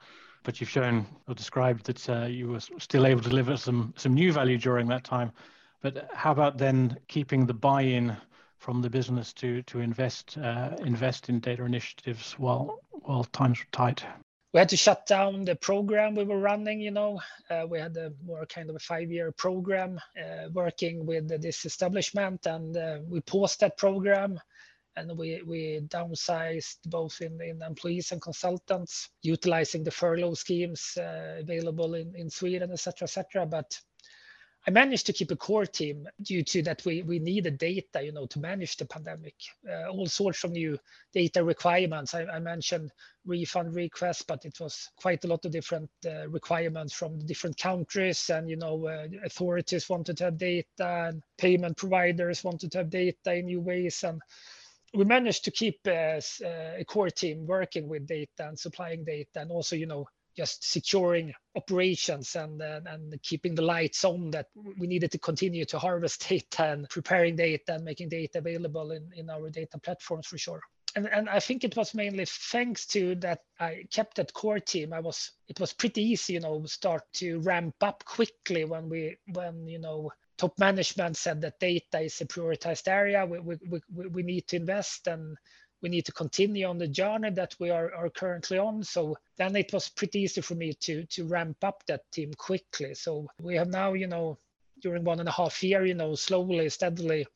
but 0.42 0.60
you've 0.60 0.70
shown 0.70 1.06
or 1.28 1.34
described 1.34 1.84
that 1.86 2.08
uh, 2.08 2.26
you 2.26 2.48
were 2.48 2.60
still 2.60 3.06
able 3.06 3.20
to 3.20 3.28
deliver 3.28 3.56
some 3.56 3.92
some 3.96 4.14
new 4.14 4.32
value 4.32 4.58
during 4.58 4.86
that 4.88 5.04
time. 5.04 5.32
But 5.82 6.10
how 6.12 6.32
about 6.32 6.58
then 6.58 6.98
keeping 7.08 7.46
the 7.46 7.54
buy-in 7.54 8.16
from 8.58 8.82
the 8.82 8.90
business 8.90 9.32
to 9.34 9.62
to 9.62 9.80
invest 9.80 10.38
uh, 10.38 10.76
invest 10.80 11.28
in 11.28 11.40
data 11.40 11.64
initiatives 11.64 12.32
while 12.38 12.80
while 12.90 13.24
times 13.24 13.58
were 13.58 13.66
tight 13.72 14.04
we 14.52 14.58
had 14.58 14.68
to 14.68 14.76
shut 14.76 15.06
down 15.06 15.44
the 15.44 15.54
program 15.56 16.14
we 16.14 16.24
were 16.24 16.40
running 16.40 16.80
you 16.80 16.90
know. 16.90 17.20
Uh, 17.50 17.66
we 17.68 17.78
had 17.78 17.96
a 17.96 18.12
more 18.24 18.46
kind 18.46 18.70
of 18.70 18.76
a 18.76 18.80
five 18.80 19.10
year 19.10 19.32
program 19.32 20.00
uh, 20.18 20.48
working 20.52 21.06
with 21.06 21.28
this 21.40 21.64
establishment 21.64 22.46
and 22.46 22.76
uh, 22.76 22.98
we 23.08 23.20
paused 23.20 23.60
that 23.60 23.76
program 23.76 24.38
and 24.96 25.16
we, 25.16 25.40
we 25.46 25.80
downsized 25.88 26.78
both 26.86 27.20
in, 27.20 27.40
in 27.40 27.62
employees 27.62 28.12
and 28.12 28.20
consultants 28.20 29.10
utilizing 29.22 29.84
the 29.84 29.90
furlough 29.90 30.34
schemes 30.34 30.96
uh, 30.98 31.36
available 31.38 31.94
in, 31.94 32.12
in 32.16 32.28
sweden 32.28 32.72
etc 32.72 33.04
etc 33.04 33.46
but 33.46 33.80
I 34.66 34.70
managed 34.70 35.06
to 35.06 35.14
keep 35.14 35.30
a 35.30 35.36
core 35.36 35.64
team 35.64 36.06
due 36.20 36.42
to 36.44 36.62
that 36.62 36.84
we, 36.84 37.02
we 37.02 37.18
needed 37.18 37.56
data, 37.56 38.02
you 38.04 38.12
know, 38.12 38.26
to 38.26 38.38
manage 38.38 38.76
the 38.76 38.84
pandemic. 38.84 39.34
Uh, 39.66 39.88
all 39.88 40.06
sorts 40.06 40.44
of 40.44 40.50
new 40.50 40.78
data 41.14 41.42
requirements. 41.42 42.14
I, 42.14 42.26
I, 42.26 42.40
mentioned 42.40 42.90
refund 43.24 43.74
requests, 43.74 44.22
but 44.22 44.44
it 44.44 44.60
was 44.60 44.90
quite 44.96 45.24
a 45.24 45.28
lot 45.28 45.46
of 45.46 45.52
different 45.52 45.88
uh, 46.04 46.28
requirements 46.28 46.92
from 46.92 47.24
different 47.26 47.56
countries, 47.56 48.28
and 48.28 48.50
you 48.50 48.56
know, 48.56 48.86
uh, 48.86 49.06
authorities 49.24 49.88
wanted 49.88 50.18
to 50.18 50.24
have 50.24 50.36
data, 50.36 50.66
and 51.08 51.22
payment 51.38 51.78
providers 51.78 52.44
wanted 52.44 52.70
to 52.72 52.78
have 52.78 52.90
data 52.90 53.34
in 53.34 53.46
new 53.46 53.60
ways, 53.60 54.04
and 54.04 54.20
we 54.92 55.04
managed 55.04 55.44
to 55.44 55.50
keep 55.50 55.78
uh, 55.86 56.20
uh, 56.44 56.78
a 56.78 56.84
core 56.86 57.10
team 57.10 57.46
working 57.46 57.88
with 57.88 58.06
data 58.06 58.48
and 58.48 58.58
supplying 58.58 59.04
data, 59.04 59.40
and 59.40 59.50
also, 59.50 59.74
you 59.74 59.86
know, 59.86 60.06
just 60.40 60.72
securing 60.72 61.34
operations 61.54 62.34
and, 62.34 62.62
and, 62.62 62.86
and 62.86 63.22
keeping 63.22 63.54
the 63.54 63.60
lights 63.60 64.06
on 64.06 64.30
that 64.30 64.46
we 64.78 64.86
needed 64.86 65.12
to 65.12 65.18
continue 65.18 65.66
to 65.66 65.78
harvest 65.78 66.26
data 66.28 66.64
and 66.72 66.88
preparing 66.88 67.36
data 67.36 67.74
and 67.74 67.84
making 67.84 68.08
data 68.08 68.38
available 68.38 68.92
in, 68.92 69.06
in 69.14 69.28
our 69.28 69.50
data 69.50 69.78
platforms 69.78 70.26
for 70.26 70.38
sure. 70.38 70.62
And, 70.96 71.06
and 71.12 71.28
I 71.28 71.40
think 71.40 71.62
it 71.62 71.76
was 71.76 71.94
mainly 71.94 72.24
thanks 72.24 72.86
to 72.86 73.14
that 73.16 73.40
I 73.60 73.84
kept 73.92 74.16
that 74.16 74.32
core 74.32 74.60
team. 74.60 74.94
I 74.94 75.00
was 75.00 75.30
it 75.46 75.60
was 75.60 75.74
pretty 75.74 76.02
easy, 76.02 76.32
you 76.32 76.40
know, 76.40 76.64
start 76.64 77.02
to 77.20 77.40
ramp 77.40 77.76
up 77.82 78.02
quickly 78.06 78.64
when 78.64 78.88
we 78.88 79.18
when 79.34 79.68
you 79.68 79.78
know 79.78 80.10
top 80.38 80.58
management 80.58 81.18
said 81.18 81.42
that 81.42 81.60
data 81.60 82.00
is 82.00 82.18
a 82.22 82.26
prioritized 82.26 82.88
area. 82.88 83.26
We 83.26 83.38
we, 83.40 83.56
we, 83.94 84.06
we 84.06 84.22
need 84.22 84.48
to 84.48 84.56
invest 84.56 85.06
and 85.06 85.36
we 85.82 85.88
need 85.88 86.04
to 86.06 86.12
continue 86.12 86.66
on 86.66 86.78
the 86.78 86.88
journey 86.88 87.30
that 87.30 87.54
we 87.58 87.70
are, 87.70 87.92
are 87.94 88.10
currently 88.10 88.58
on. 88.58 88.82
So 88.82 89.16
then 89.36 89.56
it 89.56 89.72
was 89.72 89.88
pretty 89.88 90.20
easy 90.20 90.40
for 90.40 90.54
me 90.54 90.72
to 90.80 91.04
to 91.06 91.26
ramp 91.26 91.62
up 91.62 91.84
that 91.86 92.10
team 92.12 92.32
quickly. 92.34 92.94
So 92.94 93.26
we 93.40 93.56
have 93.56 93.68
now, 93.68 93.94
you 93.94 94.06
know, 94.06 94.38
during 94.80 95.04
one 95.04 95.20
and 95.20 95.28
a 95.28 95.32
half 95.32 95.62
year, 95.62 95.84
you 95.84 95.94
know, 95.94 96.14
slowly, 96.14 96.68
steadily 96.68 97.26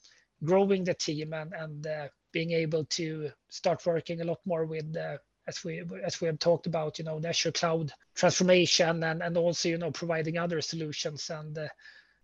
growing 0.43 0.85
the 0.85 0.95
team 0.95 1.33
and 1.33 1.53
and 1.55 1.87
uh, 1.87 2.09
being 2.33 2.53
able 2.53 2.85
to 2.85 3.31
start 3.49 3.87
working 3.87 4.21
a 4.21 4.25
lot 4.25 4.41
more 4.45 4.67
with 4.67 4.97
uh, 4.97 5.17
as 5.47 5.65
we 5.65 5.83
as 6.05 6.21
we 6.21 6.27
have 6.27 6.39
talked 6.39 6.67
about, 6.67 6.99
you 6.99 7.05
know, 7.05 7.21
the 7.21 7.29
Azure 7.29 7.53
cloud 7.53 7.93
transformation 8.15 9.03
and 9.03 9.23
and 9.23 9.37
also 9.37 9.69
you 9.69 9.79
know 9.79 9.91
providing 9.91 10.39
other 10.39 10.61
solutions 10.61 11.31
and 11.31 11.57
uh, 11.59 11.69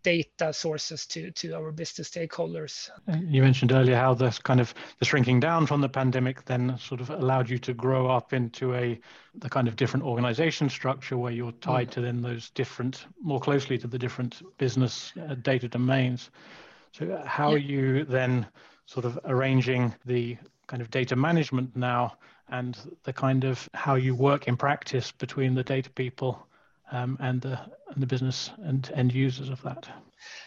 data 0.02 0.52
sources 0.52 1.06
to 1.06 1.30
to 1.32 1.52
our 1.54 1.72
business 1.72 2.10
stakeholders. 2.10 2.90
You 3.06 3.42
mentioned 3.42 3.72
earlier 3.72 3.96
how 3.96 4.14
this 4.14 4.38
kind 4.38 4.60
of 4.60 4.74
the 4.98 5.04
shrinking 5.04 5.40
down 5.40 5.66
from 5.66 5.80
the 5.80 5.88
pandemic 5.88 6.44
then 6.44 6.76
sort 6.78 7.00
of 7.00 7.10
allowed 7.10 7.48
you 7.50 7.58
to 7.58 7.74
grow 7.74 8.08
up 8.08 8.32
into 8.32 8.74
a 8.74 9.00
the 9.34 9.48
kind 9.48 9.68
of 9.68 9.76
different 9.76 10.04
organization 10.04 10.68
structure 10.68 11.16
where 11.16 11.32
you're 11.32 11.52
tied 11.52 11.88
mm. 11.88 11.92
to 11.92 12.00
then 12.00 12.22
those 12.22 12.50
different 12.50 13.06
more 13.22 13.40
closely 13.40 13.78
to 13.78 13.86
the 13.86 13.98
different 13.98 14.42
business 14.58 15.12
uh, 15.28 15.34
data 15.34 15.68
domains. 15.68 16.30
So 16.92 17.10
uh, 17.12 17.26
how 17.26 17.50
yeah. 17.50 17.54
are 17.54 17.58
you 17.58 18.04
then 18.04 18.46
sort 18.86 19.04
of 19.04 19.18
arranging 19.24 19.94
the 20.04 20.36
kind 20.66 20.82
of 20.82 20.90
data 20.90 21.16
management 21.16 21.76
now 21.76 22.16
and 22.48 22.76
the 23.04 23.12
kind 23.12 23.44
of 23.44 23.68
how 23.74 23.94
you 23.94 24.14
work 24.14 24.48
in 24.48 24.56
practice 24.56 25.12
between 25.12 25.54
the 25.54 25.62
data 25.62 25.90
people 25.90 26.46
um, 26.90 27.16
and 27.20 27.40
the 27.40 27.58
and 27.92 28.02
the 28.02 28.06
business 28.06 28.50
and 28.64 28.90
end 28.94 29.12
users 29.12 29.48
of 29.48 29.62
that. 29.62 29.88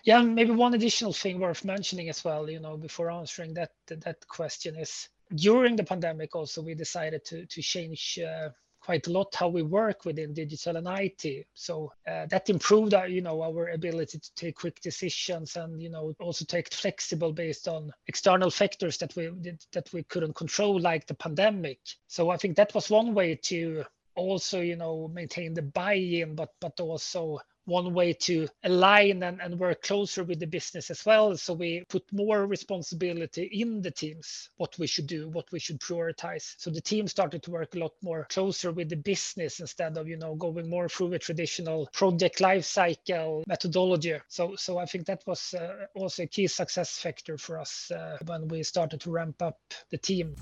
Yeah, 0.04 0.22
maybe 0.22 0.52
one 0.52 0.74
additional 0.74 1.14
thing 1.14 1.40
worth 1.40 1.66
mentioning 1.66 2.10
as 2.10 2.24
well, 2.24 2.50
you 2.50 2.60
know, 2.60 2.78
before 2.78 3.12
answering 3.12 3.54
that 3.56 3.72
that 3.88 4.28
question 4.28 4.76
is 4.76 5.10
during 5.36 5.76
the 5.76 5.84
pandemic 5.84 6.36
also 6.36 6.62
we 6.62 6.76
decided 6.76 7.26
to 7.26 7.46
to 7.46 7.62
change 7.62 8.20
uh, 8.20 8.50
quite 8.84 9.08
a 9.08 9.12
lot 9.12 9.34
how 9.34 9.48
we 9.48 9.62
work 9.62 10.04
within 10.04 10.34
digital 10.34 10.76
and 10.76 10.88
IT. 10.88 11.48
So 11.54 11.92
uh, 12.06 12.26
that 12.28 12.50
improved 12.50 12.94
our, 12.94 13.08
you 13.08 13.22
know, 13.22 13.42
our 13.42 13.70
ability 13.70 14.20
to 14.20 14.36
take 14.36 14.56
quick 14.56 14.82
decisions 14.82 15.56
and 15.56 15.82
you 15.82 15.90
know 15.90 16.14
also 16.20 16.46
take 16.46 16.74
flexible 16.74 17.32
based 17.32 17.68
on 17.68 17.92
external 18.08 18.50
factors 18.50 18.98
that 18.98 19.16
we 19.16 19.32
that 19.72 19.92
we 19.94 20.04
couldn't 20.04 20.36
control, 20.36 20.80
like 20.80 21.08
the 21.08 21.14
pandemic. 21.14 21.80
So 22.08 22.30
I 22.30 22.38
think 22.38 22.58
that 22.58 22.74
was 22.76 22.90
one 22.90 23.14
way 23.14 23.36
to 23.44 23.86
also 24.16 24.62
you 24.62 24.76
know 24.76 25.10
maintain 25.14 25.54
the 25.54 25.62
buy-in 25.62 26.36
but 26.36 26.50
but 26.60 26.80
also 26.80 27.40
one 27.66 27.94
way 27.94 28.14
to 28.14 28.48
align 28.64 29.24
and, 29.24 29.42
and 29.42 29.60
work 29.60 29.82
closer 29.82 30.24
with 30.24 30.40
the 30.40 30.48
business 30.48 30.90
as 30.90 31.06
well. 31.06 31.36
So 31.38 31.54
we 31.54 31.84
put 31.88 32.04
more 32.12 32.46
responsibility 32.46 33.44
in 33.44 33.82
the 33.82 33.92
teams 33.92 34.50
what 34.58 34.78
we 34.78 34.88
should 34.88 35.08
do 35.08 35.30
what 35.30 35.52
we 35.52 35.60
should 35.60 35.80
prioritize. 35.80 36.56
So 36.58 36.70
the 36.70 36.82
team 36.82 37.08
started 37.08 37.44
to 37.44 37.52
work 37.52 37.76
a 37.76 37.80
lot 37.80 37.94
more 38.02 38.28
closer 38.30 38.72
with 38.72 38.90
the 38.90 38.98
business 38.98 39.60
instead 39.60 39.98
of 39.98 40.08
you 40.08 40.18
know 40.18 40.36
going 40.36 40.70
more 40.70 40.90
through 40.90 41.14
a 41.14 41.20
traditional 41.20 41.88
project 41.94 42.42
life 42.42 42.66
cycle 42.66 43.44
methodology. 43.48 44.20
So 44.28 44.56
so 44.56 44.78
i 44.78 44.86
think 44.86 45.06
that 45.06 45.24
was 45.26 45.54
uh, 45.54 45.86
also 45.96 46.24
a 46.24 46.28
key 46.28 46.48
success 46.48 47.00
factor 47.00 47.38
for 47.38 47.60
us 47.60 47.92
uh, 47.92 48.18
when 48.26 48.48
we 48.48 48.64
started 48.64 49.00
to 49.02 49.12
ramp 49.12 49.42
up 49.42 49.60
the 49.90 49.98
team 49.98 50.36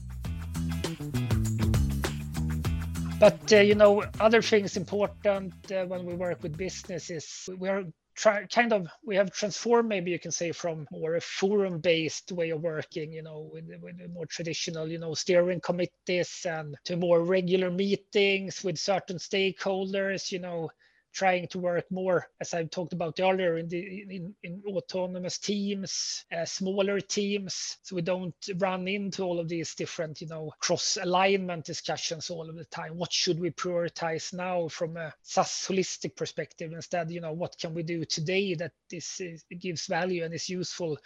but 3.21 3.53
uh, 3.53 3.57
you 3.57 3.75
know, 3.75 4.03
other 4.19 4.41
things 4.41 4.75
important 4.77 5.53
uh, 5.71 5.85
when 5.85 6.05
we 6.05 6.15
work 6.15 6.41
with 6.41 6.57
businesses, 6.57 7.47
we 7.59 7.69
are 7.69 7.83
try, 8.15 8.45
kind 8.47 8.73
of 8.73 8.87
we 9.05 9.15
have 9.15 9.31
transformed 9.31 9.87
maybe 9.87 10.09
you 10.09 10.19
can 10.19 10.31
say 10.31 10.51
from 10.51 10.87
more 10.91 11.15
a 11.15 11.21
forum 11.21 11.79
based 11.79 12.31
way 12.31 12.49
of 12.49 12.61
working 12.61 13.13
you 13.13 13.23
know 13.23 13.49
with, 13.53 13.65
with 13.81 13.95
more 14.11 14.25
traditional 14.25 14.89
you 14.89 14.99
know 14.99 15.13
steering 15.13 15.61
committees 15.61 16.45
and 16.45 16.75
to 16.83 16.97
more 16.97 17.23
regular 17.23 17.71
meetings 17.71 18.63
with 18.63 18.77
certain 18.77 19.17
stakeholders 19.17 20.31
you 20.31 20.39
know 20.39 20.69
trying 21.13 21.47
to 21.49 21.59
work 21.59 21.85
more, 21.91 22.27
as 22.39 22.53
I've 22.53 22.69
talked 22.69 22.93
about 22.93 23.19
earlier, 23.19 23.57
in 23.57 23.67
the 23.67 24.05
in, 24.09 24.35
in 24.43 24.63
autonomous 24.67 25.37
teams, 25.37 26.25
uh, 26.35 26.45
smaller 26.45 26.99
teams, 26.99 27.77
so 27.81 27.95
we 27.95 28.01
don't 28.01 28.35
run 28.57 28.87
into 28.87 29.23
all 29.23 29.39
of 29.39 29.49
these 29.49 29.75
different, 29.75 30.21
you 30.21 30.27
know, 30.27 30.51
cross 30.59 30.97
alignment 31.01 31.65
discussions 31.65 32.29
all 32.29 32.49
of 32.49 32.55
the 32.55 32.65
time. 32.65 32.97
What 32.97 33.11
should 33.11 33.39
we 33.39 33.51
prioritize 33.51 34.33
now 34.33 34.67
from 34.67 34.97
a 34.97 35.13
SAS 35.21 35.67
holistic 35.67 36.15
perspective? 36.15 36.71
Instead, 36.73 37.11
you 37.11 37.21
know, 37.21 37.33
what 37.33 37.57
can 37.59 37.73
we 37.73 37.83
do 37.83 38.05
today 38.05 38.55
that 38.55 38.71
this 38.89 39.19
is, 39.19 39.43
gives 39.59 39.87
value 39.87 40.23
and 40.23 40.33
is 40.33 40.49
useful 40.49 40.97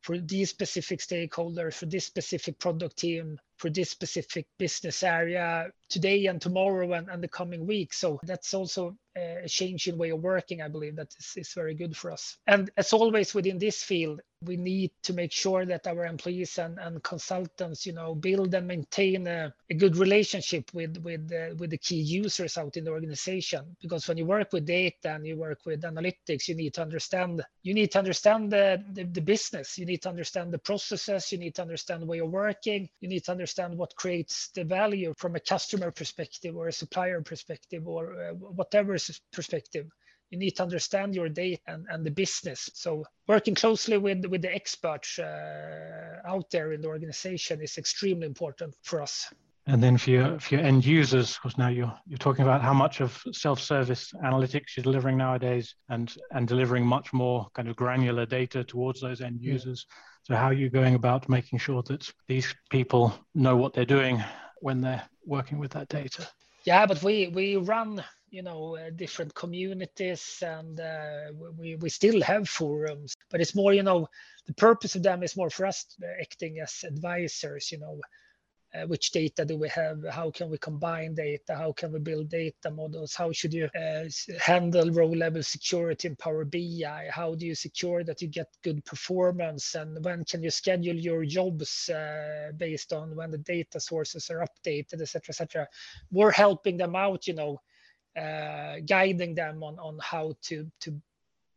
for 0.00 0.18
these 0.18 0.50
specific 0.50 1.00
stakeholders, 1.00 1.74
for 1.74 1.86
this 1.86 2.06
specific 2.06 2.58
product 2.58 2.96
team, 2.96 3.38
for 3.56 3.68
this 3.68 3.90
specific 3.90 4.46
business 4.58 5.02
area 5.02 5.70
today 5.88 6.26
and 6.26 6.40
tomorrow 6.40 6.92
and, 6.94 7.08
and 7.10 7.22
the 7.22 7.28
coming 7.28 7.66
week. 7.66 7.92
So 7.92 8.18
that's 8.22 8.54
also 8.54 8.96
a 9.44 9.48
change 9.48 9.86
in 9.86 9.96
way 9.96 10.10
of 10.10 10.20
working, 10.20 10.62
I 10.62 10.68
believe 10.68 10.96
that 10.96 11.14
is, 11.18 11.34
is 11.36 11.52
very 11.52 11.74
good 11.74 11.96
for 11.96 12.10
us. 12.10 12.36
And 12.46 12.70
as 12.76 12.92
always 12.92 13.34
within 13.34 13.58
this 13.58 13.82
field, 13.82 14.20
we 14.42 14.56
need 14.56 14.90
to 15.02 15.12
make 15.12 15.32
sure 15.32 15.66
that 15.66 15.86
our 15.86 16.06
employees 16.06 16.56
and, 16.58 16.78
and 16.78 17.02
consultants, 17.02 17.84
you 17.84 17.92
know, 17.92 18.14
build 18.14 18.54
and 18.54 18.66
maintain 18.66 19.26
a, 19.26 19.52
a 19.68 19.74
good 19.74 19.96
relationship 19.96 20.70
with 20.72 20.96
with 20.98 21.30
uh, 21.30 21.54
with 21.56 21.70
the 21.70 21.78
key 21.78 22.00
users 22.00 22.56
out 22.56 22.76
in 22.76 22.84
the 22.84 22.90
organization. 22.90 23.76
Because 23.82 24.08
when 24.08 24.16
you 24.16 24.24
work 24.24 24.52
with 24.52 24.64
data 24.64 25.14
and 25.14 25.26
you 25.26 25.36
work 25.36 25.60
with 25.66 25.82
analytics, 25.82 26.48
you 26.48 26.54
need 26.54 26.72
to 26.74 26.82
understand 26.82 27.42
you 27.62 27.74
need 27.74 27.92
to 27.92 27.98
understand 27.98 28.50
the, 28.50 28.82
the, 28.94 29.04
the 29.04 29.20
business. 29.20 29.76
You 29.76 29.84
need 29.84 30.02
to 30.02 30.08
understand 30.08 30.52
the 30.52 30.58
processes. 30.58 31.30
You 31.30 31.38
need 31.38 31.54
to 31.56 31.62
understand 31.62 32.08
way 32.08 32.20
of 32.20 32.30
working. 32.30 32.88
You 33.00 33.08
need 33.08 33.24
to 33.24 33.32
understand 33.32 33.76
what 33.76 33.94
creates 33.96 34.48
the 34.54 34.64
value 34.64 35.12
from 35.18 35.36
a 35.36 35.40
customer 35.40 35.90
perspective 35.90 36.56
or 36.56 36.68
a 36.68 36.72
supplier 36.72 37.20
perspective 37.20 37.86
or 37.86 38.14
uh, 38.14 38.32
whatever 38.34 38.96
perspective 39.32 39.86
you 40.30 40.38
need 40.38 40.52
to 40.52 40.62
understand 40.62 41.14
your 41.14 41.28
data 41.28 41.60
and, 41.66 41.86
and 41.90 42.06
the 42.06 42.10
business. 42.10 42.70
So 42.74 43.04
working 43.26 43.54
closely 43.54 43.98
with, 43.98 44.24
with 44.26 44.42
the 44.42 44.54
experts 44.54 45.18
uh, 45.18 46.20
out 46.24 46.50
there 46.50 46.72
in 46.72 46.80
the 46.80 46.88
organization 46.88 47.60
is 47.60 47.78
extremely 47.78 48.26
important 48.26 48.76
for 48.82 49.02
us. 49.02 49.32
And 49.66 49.82
then 49.82 49.98
for 49.98 50.10
your, 50.10 50.40
for 50.40 50.54
your 50.54 50.64
end 50.64 50.84
users, 50.86 51.34
because 51.34 51.58
now 51.58 51.68
you're 51.68 51.92
you're 52.06 52.18
talking 52.18 52.42
about 52.42 52.62
how 52.62 52.72
much 52.72 53.00
of 53.00 53.22
self-service 53.30 54.12
analytics 54.24 54.76
you're 54.76 54.82
delivering 54.82 55.18
nowadays, 55.18 55.74
and 55.90 56.12
and 56.32 56.48
delivering 56.48 56.84
much 56.84 57.12
more 57.12 57.46
kind 57.54 57.68
of 57.68 57.76
granular 57.76 58.24
data 58.24 58.64
towards 58.64 59.00
those 59.00 59.20
end 59.20 59.40
users. 59.40 59.86
Yeah. 59.86 59.94
So 60.22 60.34
how 60.36 60.46
are 60.46 60.54
you 60.54 60.70
going 60.70 60.94
about 60.94 61.28
making 61.28 61.58
sure 61.58 61.82
that 61.82 62.10
these 62.26 62.52
people 62.70 63.12
know 63.34 63.54
what 63.54 63.74
they're 63.74 63.84
doing 63.84 64.24
when 64.60 64.80
they're 64.80 65.02
working 65.26 65.58
with 65.58 65.72
that 65.72 65.88
data? 65.88 66.26
Yeah, 66.64 66.86
but 66.86 67.02
we 67.02 67.28
we 67.28 67.56
run 67.56 68.02
you 68.30 68.42
know 68.42 68.76
uh, 68.76 68.90
different 68.96 69.34
communities 69.34 70.42
and 70.46 70.80
uh, 70.80 71.32
we, 71.58 71.76
we 71.76 71.88
still 71.88 72.22
have 72.22 72.48
forums 72.48 73.16
but 73.30 73.40
it's 73.40 73.54
more 73.54 73.72
you 73.72 73.82
know 73.82 74.06
the 74.46 74.54
purpose 74.54 74.94
of 74.94 75.02
them 75.02 75.22
is 75.22 75.36
more 75.36 75.50
for 75.50 75.66
us 75.66 75.86
acting 76.20 76.60
as 76.60 76.84
advisors 76.86 77.72
you 77.72 77.78
know 77.78 78.00
uh, 78.72 78.86
which 78.86 79.10
data 79.10 79.44
do 79.44 79.56
we 79.56 79.68
have? 79.68 80.04
How 80.10 80.30
can 80.30 80.48
we 80.48 80.56
combine 80.58 81.14
data? 81.14 81.56
How 81.56 81.72
can 81.72 81.92
we 81.92 81.98
build 81.98 82.28
data 82.28 82.70
models? 82.70 83.14
How 83.14 83.32
should 83.32 83.52
you 83.52 83.68
uh, 83.76 84.04
handle 84.40 84.90
row 84.90 85.08
level 85.08 85.42
security 85.42 86.08
in 86.08 86.16
power 86.16 86.44
bi 86.44 87.08
how 87.10 87.34
do 87.34 87.46
you 87.46 87.54
secure 87.54 88.04
that 88.04 88.22
you 88.22 88.28
get 88.28 88.46
good 88.62 88.84
performance? 88.84 89.74
And 89.74 90.04
when 90.04 90.24
can 90.24 90.42
you 90.42 90.50
schedule 90.50 90.94
your 90.94 91.24
jobs 91.24 91.88
uh, 91.88 92.52
based 92.56 92.92
on 92.92 93.16
when 93.16 93.32
the 93.32 93.38
data 93.38 93.80
sources 93.80 94.30
are 94.30 94.46
updated 94.46 95.00
etc 95.00 95.22
etc 95.30 95.68
we're 96.12 96.30
helping 96.30 96.76
them 96.76 96.94
out 96.94 97.26
you 97.26 97.34
know 97.34 97.60
uh, 98.16 98.76
guiding 98.86 99.34
them 99.34 99.62
on, 99.62 99.78
on 99.78 99.98
how 100.00 100.34
to, 100.42 100.70
to, 100.80 101.00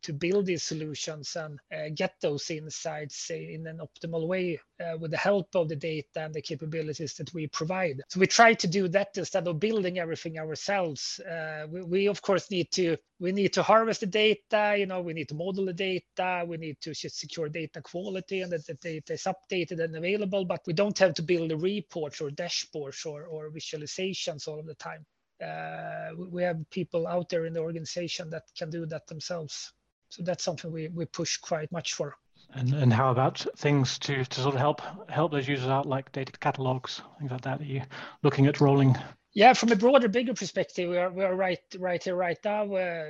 to 0.04 0.12
build 0.12 0.44
these 0.44 0.62
solutions 0.62 1.34
and 1.34 1.58
uh, 1.74 1.88
get 1.94 2.14
those 2.20 2.50
insights 2.50 3.30
in 3.30 3.66
an 3.66 3.80
optimal 3.80 4.26
way 4.26 4.60
uh, 4.78 4.98
with 4.98 5.10
the 5.10 5.16
help 5.16 5.48
of 5.56 5.68
the 5.68 5.76
data 5.76 6.20
and 6.20 6.34
the 6.34 6.42
capabilities 6.42 7.14
that 7.14 7.32
we 7.32 7.46
provide. 7.46 8.02
So 8.08 8.20
we 8.20 8.26
try 8.26 8.52
to 8.52 8.66
do 8.66 8.86
that 8.88 9.16
instead 9.16 9.48
of 9.48 9.58
building 9.58 9.98
everything 9.98 10.38
ourselves. 10.38 11.20
Uh, 11.20 11.66
we, 11.70 11.82
we, 11.82 12.06
of 12.08 12.20
course 12.20 12.50
need 12.50 12.70
to 12.72 12.98
we 13.18 13.32
need 13.32 13.54
to 13.54 13.62
harvest 13.62 14.00
the 14.00 14.06
data. 14.06 14.76
You 14.78 14.86
know, 14.86 15.00
we 15.00 15.14
need 15.14 15.28
to 15.30 15.34
model 15.34 15.64
the 15.64 15.72
data. 15.72 16.44
We 16.46 16.58
need 16.58 16.76
to 16.82 16.94
secure 16.94 17.48
data 17.48 17.80
quality 17.80 18.42
and 18.42 18.52
that 18.52 18.66
the 18.66 18.74
data 18.74 19.14
is 19.14 19.26
updated 19.26 19.82
and 19.82 19.96
available. 19.96 20.44
But 20.44 20.60
we 20.66 20.74
don't 20.74 20.98
have 20.98 21.14
to 21.14 21.22
build 21.22 21.50
reports 21.62 22.20
or 22.20 22.28
dashboards 22.28 23.06
or, 23.06 23.24
or 23.24 23.50
visualizations 23.50 24.46
all 24.46 24.60
of 24.60 24.66
the 24.66 24.74
time 24.74 25.06
Uh, 25.42 26.10
we 26.30 26.42
have 26.42 26.58
people 26.70 27.06
out 27.06 27.28
there 27.28 27.46
in 27.46 27.52
the 27.52 27.60
organization 27.60 28.30
that 28.30 28.44
can 28.56 28.70
do 28.70 28.86
that 28.86 29.06
themselves. 29.06 29.72
So 30.08 30.22
that's 30.22 30.44
something 30.44 30.70
we, 30.70 30.88
we 30.88 31.06
push 31.06 31.36
quite 31.38 31.70
much 31.72 31.94
for. 31.94 32.16
And, 32.54 32.72
and 32.74 32.92
how 32.92 33.10
about 33.10 33.44
things 33.56 33.98
to, 34.00 34.24
to 34.24 34.40
sort 34.40 34.54
of 34.54 34.60
help 34.60 34.80
help 35.08 35.32
those 35.32 35.48
users 35.48 35.68
out, 35.68 35.86
like 35.86 36.12
data 36.12 36.32
catalogs, 36.38 37.00
things 37.18 37.32
like 37.32 37.40
that? 37.40 37.60
Are 37.60 37.64
you 37.64 37.82
looking 38.22 38.46
at 38.46 38.60
rolling 38.60 38.96
yeah, 39.34 39.52
from 39.52 39.72
a 39.72 39.76
broader, 39.76 40.06
bigger 40.08 40.32
perspective, 40.32 40.88
we 40.88 40.96
are 40.96 41.10
we 41.10 41.24
are 41.24 41.34
right 41.34 41.58
right 41.80 42.02
here, 42.02 42.14
right 42.14 42.38
now, 42.44 42.72
uh, 42.72 43.04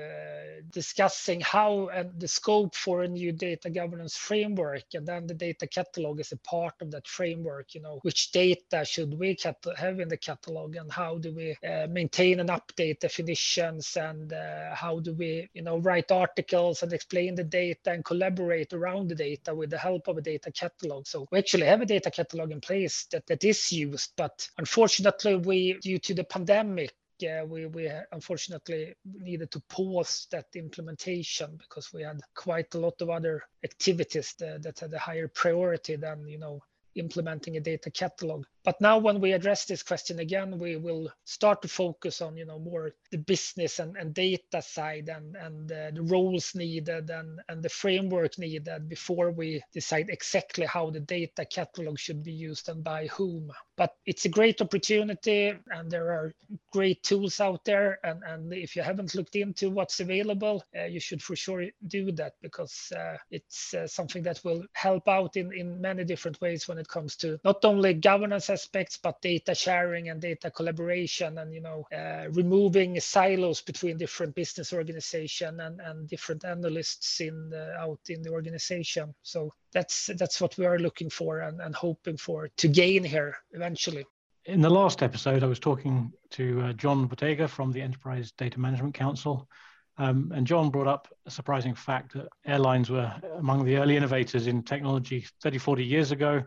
discussing 0.70 1.42
how 1.42 1.88
and 1.88 2.18
the 2.18 2.26
scope 2.26 2.74
for 2.74 3.02
a 3.02 3.08
new 3.08 3.30
data 3.30 3.68
governance 3.68 4.16
framework, 4.16 4.84
and 4.94 5.06
then 5.06 5.26
the 5.26 5.34
data 5.34 5.66
catalog 5.66 6.20
is 6.20 6.32
a 6.32 6.38
part 6.38 6.74
of 6.80 6.90
that 6.92 7.06
framework. 7.06 7.74
You 7.74 7.82
know, 7.82 7.98
which 8.04 8.32
data 8.32 8.86
should 8.86 9.18
we 9.18 9.36
have 9.76 10.00
in 10.00 10.08
the 10.08 10.16
catalog, 10.16 10.76
and 10.76 10.90
how 10.90 11.18
do 11.18 11.34
we 11.34 11.58
uh, 11.68 11.88
maintain 11.90 12.40
and 12.40 12.48
update 12.48 13.00
definitions, 13.00 13.94
and 13.94 14.32
uh, 14.32 14.74
how 14.74 15.00
do 15.00 15.12
we, 15.12 15.50
you 15.52 15.60
know, 15.60 15.76
write 15.76 16.10
articles 16.10 16.82
and 16.82 16.94
explain 16.94 17.34
the 17.34 17.44
data 17.44 17.90
and 17.90 18.02
collaborate 18.02 18.72
around 18.72 19.10
the 19.10 19.14
data 19.14 19.54
with 19.54 19.68
the 19.68 19.78
help 19.78 20.08
of 20.08 20.16
a 20.16 20.22
data 20.22 20.50
catalog. 20.50 21.06
So 21.06 21.26
we 21.30 21.38
actually 21.38 21.66
have 21.66 21.82
a 21.82 21.86
data 21.86 22.10
catalog 22.10 22.50
in 22.50 22.62
place 22.62 23.04
that 23.12 23.26
that 23.26 23.44
is 23.44 23.70
used, 23.70 24.12
but 24.16 24.48
unfortunately, 24.56 25.36
we 25.36 25.74
due 25.82 25.98
to 25.98 26.13
the 26.14 26.24
pandemic, 26.24 26.92
yeah, 27.18 27.44
we, 27.44 27.66
we 27.66 27.90
unfortunately 28.12 28.94
needed 29.04 29.50
to 29.52 29.60
pause 29.68 30.26
that 30.30 30.46
implementation 30.54 31.56
because 31.56 31.92
we 31.92 32.02
had 32.02 32.20
quite 32.34 32.74
a 32.74 32.78
lot 32.78 33.00
of 33.00 33.10
other 33.10 33.42
activities 33.62 34.34
that, 34.38 34.62
that 34.62 34.80
had 34.80 34.92
a 34.92 34.98
higher 34.98 35.28
priority 35.28 35.96
than, 35.96 36.26
you 36.26 36.38
know, 36.38 36.60
implementing 36.96 37.56
a 37.56 37.60
data 37.60 37.90
catalog. 37.90 38.44
But 38.64 38.80
now 38.80 38.96
when 38.96 39.20
we 39.20 39.32
address 39.32 39.66
this 39.66 39.82
question 39.82 40.20
again, 40.20 40.58
we 40.58 40.76
will 40.76 41.12
start 41.24 41.60
to 41.62 41.68
focus 41.68 42.22
on, 42.22 42.36
you 42.36 42.46
know, 42.46 42.58
more 42.58 42.92
the 43.10 43.18
business 43.18 43.78
and, 43.78 43.94
and 43.96 44.14
data 44.14 44.62
side 44.62 45.10
and, 45.10 45.36
and 45.36 45.70
uh, 45.70 45.90
the 45.92 46.02
roles 46.02 46.54
needed 46.54 47.10
and, 47.10 47.40
and 47.50 47.62
the 47.62 47.68
framework 47.68 48.38
needed 48.38 48.88
before 48.88 49.30
we 49.30 49.62
decide 49.74 50.08
exactly 50.08 50.64
how 50.64 50.88
the 50.88 51.00
data 51.00 51.44
catalog 51.44 51.98
should 51.98 52.22
be 52.24 52.32
used 52.32 52.70
and 52.70 52.82
by 52.82 53.06
whom. 53.08 53.52
But 53.76 53.96
it's 54.06 54.24
a 54.24 54.30
great 54.30 54.62
opportunity 54.62 55.52
and 55.70 55.90
there 55.90 56.10
are 56.10 56.32
great 56.72 57.02
tools 57.02 57.40
out 57.40 57.64
there. 57.66 57.98
And, 58.02 58.22
and 58.26 58.52
if 58.52 58.76
you 58.76 58.82
haven't 58.82 59.14
looked 59.14 59.36
into 59.36 59.68
what's 59.68 60.00
available, 60.00 60.64
uh, 60.74 60.84
you 60.84 61.00
should 61.00 61.22
for 61.22 61.36
sure 61.36 61.66
do 61.88 62.12
that 62.12 62.32
because 62.40 62.92
uh, 62.96 63.18
it's 63.30 63.74
uh, 63.74 63.86
something 63.86 64.22
that 64.22 64.42
will 64.42 64.64
help 64.72 65.06
out 65.06 65.36
in, 65.36 65.52
in 65.52 65.80
many 65.82 66.04
different 66.04 66.40
ways 66.40 66.66
when 66.66 66.78
it 66.78 66.88
comes 66.88 67.16
to 67.16 67.38
not 67.44 67.62
only 67.64 67.92
governance 67.92 68.53
aspects, 68.54 68.96
but 68.96 69.20
data 69.20 69.54
sharing 69.54 70.08
and 70.08 70.20
data 70.20 70.50
collaboration 70.50 71.38
and, 71.38 71.52
you 71.52 71.60
know, 71.60 71.84
uh, 71.92 72.30
removing 72.30 72.98
silos 73.00 73.60
between 73.60 73.98
different 73.98 74.34
business 74.34 74.72
organization 74.72 75.60
and, 75.60 75.80
and 75.80 76.08
different 76.08 76.44
analysts 76.44 77.20
in 77.20 77.50
the, 77.50 77.74
out 77.78 78.00
in 78.08 78.22
the 78.22 78.30
organization. 78.30 79.14
So 79.22 79.52
that's 79.72 80.08
that's 80.16 80.40
what 80.40 80.56
we 80.56 80.64
are 80.64 80.78
looking 80.78 81.10
for 81.10 81.40
and, 81.40 81.60
and 81.60 81.74
hoping 81.74 82.16
for 82.16 82.48
to 82.56 82.68
gain 82.68 83.04
here 83.04 83.36
eventually. 83.52 84.06
In 84.46 84.60
the 84.60 84.70
last 84.70 85.02
episode, 85.02 85.42
I 85.42 85.46
was 85.46 85.58
talking 85.58 86.12
to 86.30 86.60
uh, 86.60 86.72
John 86.74 87.06
Bottega 87.06 87.48
from 87.48 87.72
the 87.72 87.82
Enterprise 87.82 88.32
Data 88.32 88.60
Management 88.60 88.94
Council. 88.94 89.48
Um, 89.96 90.32
and 90.34 90.46
John 90.46 90.70
brought 90.70 90.88
up 90.88 91.08
a 91.24 91.30
surprising 91.30 91.74
fact 91.74 92.14
that 92.14 92.28
airlines 92.44 92.90
were 92.90 93.12
among 93.38 93.64
the 93.64 93.76
early 93.76 93.96
innovators 93.96 94.46
in 94.46 94.62
technology 94.62 95.24
30, 95.42 95.58
40 95.58 95.84
years 95.84 96.10
ago 96.10 96.42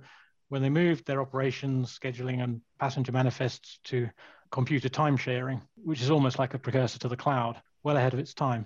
when 0.49 0.61
they 0.61 0.69
moved 0.69 1.05
their 1.05 1.21
operations, 1.21 1.97
scheduling, 1.97 2.43
and 2.43 2.61
passenger 2.79 3.11
manifests 3.11 3.79
to 3.85 4.09
computer 4.51 4.89
time 4.89 5.17
sharing, 5.17 5.61
which 5.83 6.01
is 6.01 6.09
almost 6.09 6.39
like 6.39 6.53
a 6.53 6.59
precursor 6.59 6.99
to 6.99 7.07
the 7.07 7.17
cloud, 7.17 7.61
well 7.83 7.97
ahead 7.97 8.13
of 8.13 8.19
its 8.19 8.33
time. 8.33 8.65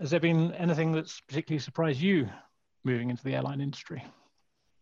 Has 0.00 0.10
there 0.10 0.20
been 0.20 0.52
anything 0.54 0.92
that's 0.92 1.20
particularly 1.20 1.60
surprised 1.60 2.00
you 2.00 2.28
moving 2.84 3.10
into 3.10 3.22
the 3.22 3.34
airline 3.34 3.60
industry? 3.60 4.02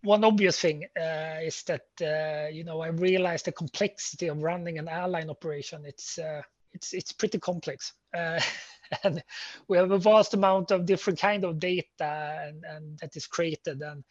One 0.02 0.24
obvious 0.24 0.58
thing 0.58 0.86
uh, 0.98 1.40
is 1.42 1.62
that 1.64 1.84
uh, 2.00 2.48
you 2.48 2.64
know 2.64 2.80
I 2.80 2.88
realized 2.88 3.44
the 3.44 3.52
complexity 3.52 4.28
of 4.28 4.42
running 4.42 4.78
an 4.78 4.88
airline 4.88 5.28
operation. 5.28 5.84
It's 5.84 6.18
uh, 6.18 6.40
it's 6.72 6.94
it's 6.94 7.12
pretty 7.12 7.38
complex, 7.38 7.92
uh, 8.16 8.40
and 9.04 9.22
we 9.68 9.76
have 9.76 9.90
a 9.90 9.98
vast 9.98 10.32
amount 10.32 10.70
of 10.70 10.86
different 10.86 11.18
kind 11.18 11.44
of 11.44 11.58
data 11.58 12.46
and, 12.46 12.64
and 12.64 12.98
that 13.00 13.14
is 13.14 13.26
created, 13.26 13.82
and 13.82 14.02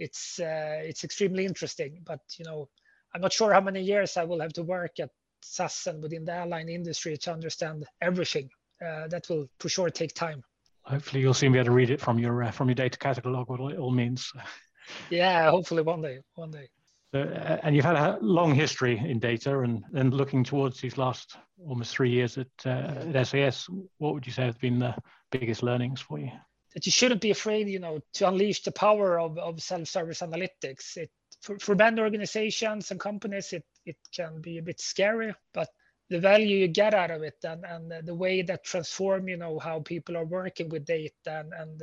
it's 0.00 0.40
uh, 0.40 0.80
it's 0.82 1.04
extremely 1.04 1.44
interesting. 1.46 2.02
But 2.04 2.20
you 2.38 2.44
know, 2.44 2.68
I'm 3.14 3.20
not 3.20 3.32
sure 3.32 3.52
how 3.52 3.60
many 3.60 3.82
years 3.82 4.16
I 4.16 4.24
will 4.24 4.40
have 4.40 4.52
to 4.54 4.62
work 4.62 4.98
at 4.98 5.10
SAS 5.42 5.86
and 5.86 6.02
within 6.02 6.24
the 6.24 6.34
airline 6.34 6.68
industry 6.68 7.16
to 7.18 7.32
understand 7.32 7.86
everything. 8.00 8.50
uh, 8.80 9.08
that 9.08 9.28
will 9.28 9.46
for 9.58 9.68
sure 9.68 9.90
take 9.90 10.14
time. 10.14 10.42
Hopefully, 10.84 11.20
you'll 11.20 11.34
soon 11.34 11.52
be 11.52 11.58
able 11.58 11.66
to 11.66 11.72
read 11.72 11.90
it 11.90 12.00
from 12.00 12.18
your 12.18 12.42
uh, 12.42 12.50
from 12.50 12.68
your 12.68 12.74
data 12.74 12.98
catalog. 12.98 13.48
What 13.48 13.72
it 13.72 13.78
all 13.78 13.92
means. 13.92 14.32
Yeah, 15.08 15.50
hopefully 15.50 15.82
one 15.82 16.02
day. 16.02 16.18
One 16.34 16.50
day. 16.50 16.68
So, 17.12 17.20
and 17.62 17.76
you've 17.76 17.84
had 17.84 17.96
a 17.96 18.18
long 18.20 18.54
history 18.54 18.98
in 18.98 19.20
data, 19.20 19.60
and 19.60 19.84
then 19.92 20.10
looking 20.10 20.42
towards 20.42 20.80
these 20.80 20.98
last 20.98 21.36
almost 21.64 21.94
three 21.94 22.10
years 22.10 22.38
at, 22.38 22.48
uh, 22.66 23.04
at 23.14 23.26
SAS, 23.26 23.68
what 23.98 24.14
would 24.14 24.26
you 24.26 24.32
say 24.32 24.46
have 24.46 24.58
been 24.58 24.78
the 24.80 24.96
biggest 25.30 25.62
learnings 25.62 26.00
for 26.00 26.18
you? 26.18 26.30
That 26.74 26.86
you 26.86 26.92
shouldn't 26.92 27.20
be 27.20 27.30
afraid, 27.30 27.68
you 27.68 27.80
know, 27.80 28.00
to 28.14 28.28
unleash 28.28 28.62
the 28.62 28.72
power 28.72 29.18
of, 29.18 29.38
of 29.38 29.60
self-service 29.60 30.20
analytics. 30.20 30.96
It 30.96 31.10
for, 31.42 31.58
for 31.58 31.74
band 31.74 31.98
organizations 31.98 32.90
and 32.90 33.00
companies, 33.00 33.52
it 33.52 33.64
it 33.86 33.96
can 34.14 34.40
be 34.40 34.58
a 34.58 34.62
bit 34.62 34.80
scary, 34.80 35.34
but 35.54 35.68
the 36.10 36.20
value 36.20 36.58
you 36.58 36.68
get 36.68 36.92
out 36.92 37.10
of 37.10 37.22
it 37.22 37.36
and, 37.44 37.64
and 37.64 38.06
the 38.06 38.14
way 38.14 38.42
that 38.42 38.64
transform, 38.64 39.28
you 39.28 39.36
know, 39.36 39.58
how 39.58 39.80
people 39.80 40.16
are 40.16 40.26
working 40.26 40.68
with 40.68 40.84
data 40.84 41.12
and, 41.26 41.52
and 41.52 41.82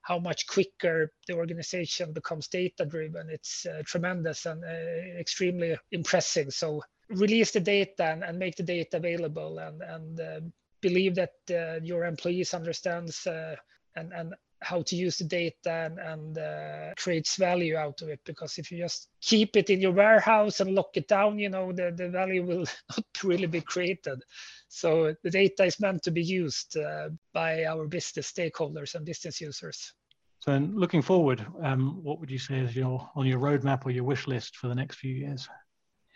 how 0.00 0.18
much 0.18 0.46
quicker 0.46 1.12
the 1.26 1.34
organization 1.34 2.12
becomes 2.12 2.48
data 2.48 2.86
driven. 2.86 3.28
It's 3.28 3.66
uh, 3.66 3.82
tremendous 3.84 4.46
and 4.46 4.64
uh, 4.64 5.18
extremely 5.20 5.76
impressive. 5.92 6.52
So 6.52 6.82
release 7.10 7.50
the 7.50 7.60
data 7.60 8.04
and, 8.04 8.24
and, 8.24 8.38
make 8.38 8.56
the 8.56 8.62
data 8.62 8.96
available 8.96 9.58
and, 9.58 9.82
and 9.82 10.20
uh, 10.20 10.40
believe 10.80 11.14
that 11.16 11.34
uh, 11.50 11.80
your 11.82 12.04
employees 12.04 12.54
understands 12.54 13.26
uh, 13.26 13.56
and, 13.96 14.12
and 14.12 14.34
how 14.62 14.82
to 14.82 14.96
use 14.96 15.18
the 15.18 15.24
data 15.24 15.70
and, 15.70 15.98
and 15.98 16.38
uh, 16.38 16.94
creates 16.96 17.36
value 17.36 17.76
out 17.76 18.00
of 18.02 18.08
it 18.08 18.20
because 18.24 18.56
if 18.58 18.70
you 18.70 18.78
just 18.78 19.08
keep 19.20 19.56
it 19.56 19.68
in 19.68 19.80
your 19.80 19.92
warehouse 19.92 20.60
and 20.60 20.74
lock 20.74 20.90
it 20.94 21.08
down 21.08 21.38
you 21.38 21.48
know 21.48 21.72
the, 21.72 21.92
the 21.96 22.08
value 22.08 22.44
will 22.44 22.64
not 22.96 23.24
really 23.24 23.46
be 23.46 23.60
created 23.60 24.22
so 24.68 25.14
the 25.22 25.30
data 25.30 25.64
is 25.64 25.80
meant 25.80 26.02
to 26.02 26.10
be 26.10 26.22
used 26.22 26.76
uh, 26.76 27.08
by 27.32 27.64
our 27.64 27.86
business 27.86 28.32
stakeholders 28.32 28.94
and 28.94 29.04
business 29.04 29.40
users. 29.40 29.94
So, 30.40 30.52
looking 30.58 31.02
forward, 31.02 31.46
um, 31.62 32.02
what 32.02 32.20
would 32.20 32.30
you 32.30 32.38
say 32.38 32.58
is 32.58 32.76
your 32.76 33.10
on 33.14 33.26
your 33.26 33.40
roadmap 33.40 33.86
or 33.86 33.90
your 33.90 34.04
wish 34.04 34.26
list 34.26 34.56
for 34.56 34.68
the 34.68 34.74
next 34.74 34.96
few 34.96 35.14
years? 35.14 35.48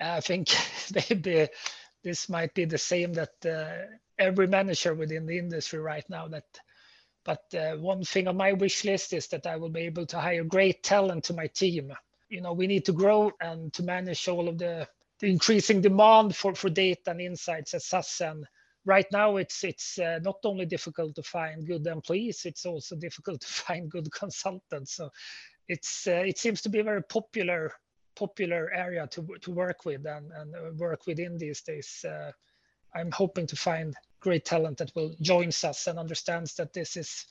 I 0.01 0.21
think 0.21 0.49
maybe 0.95 1.49
this 2.05 2.29
might 2.29 2.55
be 2.55 2.65
the 2.65 2.79
same 2.79 3.13
that 3.15 3.35
uh, 3.47 3.87
every 4.19 4.47
manager 4.47 4.95
within 4.95 5.27
the 5.27 5.39
industry 5.39 5.79
right 5.79 6.05
now. 6.09 6.29
That, 6.29 6.45
but 7.25 7.43
uh, 7.55 7.77
one 7.77 8.03
thing 8.05 8.29
on 8.29 8.37
my 8.37 8.53
wish 8.53 8.85
list 8.85 9.13
is 9.13 9.27
that 9.29 9.47
I 9.47 9.57
will 9.57 9.69
be 9.69 9.81
able 9.81 10.07
to 10.07 10.21
hire 10.21 10.45
great 10.45 10.83
talent 10.83 11.25
to 11.25 11.35
my 11.35 11.47
team. 11.49 11.93
You 12.29 12.41
know, 12.41 12.53
we 12.53 12.67
need 12.67 12.85
to 12.87 12.93
grow 12.93 13.33
and 13.41 13.73
to 13.75 13.83
manage 13.83 14.29
all 14.29 14.49
of 14.49 14.59
the 14.59 14.89
the 15.21 15.31
increasing 15.31 15.83
demand 15.83 16.35
for, 16.35 16.55
for 16.55 16.71
data 16.71 17.11
and 17.11 17.21
insights 17.21 17.75
at 17.75 17.83
SAS. 17.83 18.21
And 18.23 18.47
right 18.85 19.07
now, 19.13 19.37
it's 19.37 19.63
it's 19.65 19.99
uh, 19.99 20.19
not 20.23 20.37
only 20.45 20.65
difficult 20.67 21.15
to 21.17 21.23
find 21.23 21.67
good 21.67 21.87
employees, 21.87 22.47
it's 22.47 22.67
also 22.67 22.97
difficult 22.97 23.43
to 23.43 23.47
find 23.67 23.91
good 23.91 24.11
consultants. 24.13 24.95
So 24.95 25.11
it's 25.69 26.07
uh, 26.07 26.25
it 26.27 26.39
seems 26.39 26.63
to 26.63 26.69
be 26.69 26.81
a 26.81 26.85
very 26.85 27.03
popular 27.03 27.73
popular 28.17 28.71
area 28.75 29.07
to 29.09 29.27
to 29.43 29.51
work 29.51 29.85
with 29.85 30.07
and, 30.07 30.31
and 30.33 30.79
work 30.79 31.07
within 31.07 31.39
these 31.39 31.61
days. 31.61 32.05
Uh, 32.05 32.33
I'm 32.95 33.11
hoping 33.11 33.47
to 33.49 33.57
find 33.57 33.95
great 34.21 34.45
talent 34.45 34.79
that 34.79 34.93
will 34.95 35.15
join 35.21 35.49
us 35.49 35.87
and 35.87 35.99
understands 35.99 36.55
that 36.57 36.73
this 36.73 36.97
is 36.97 37.27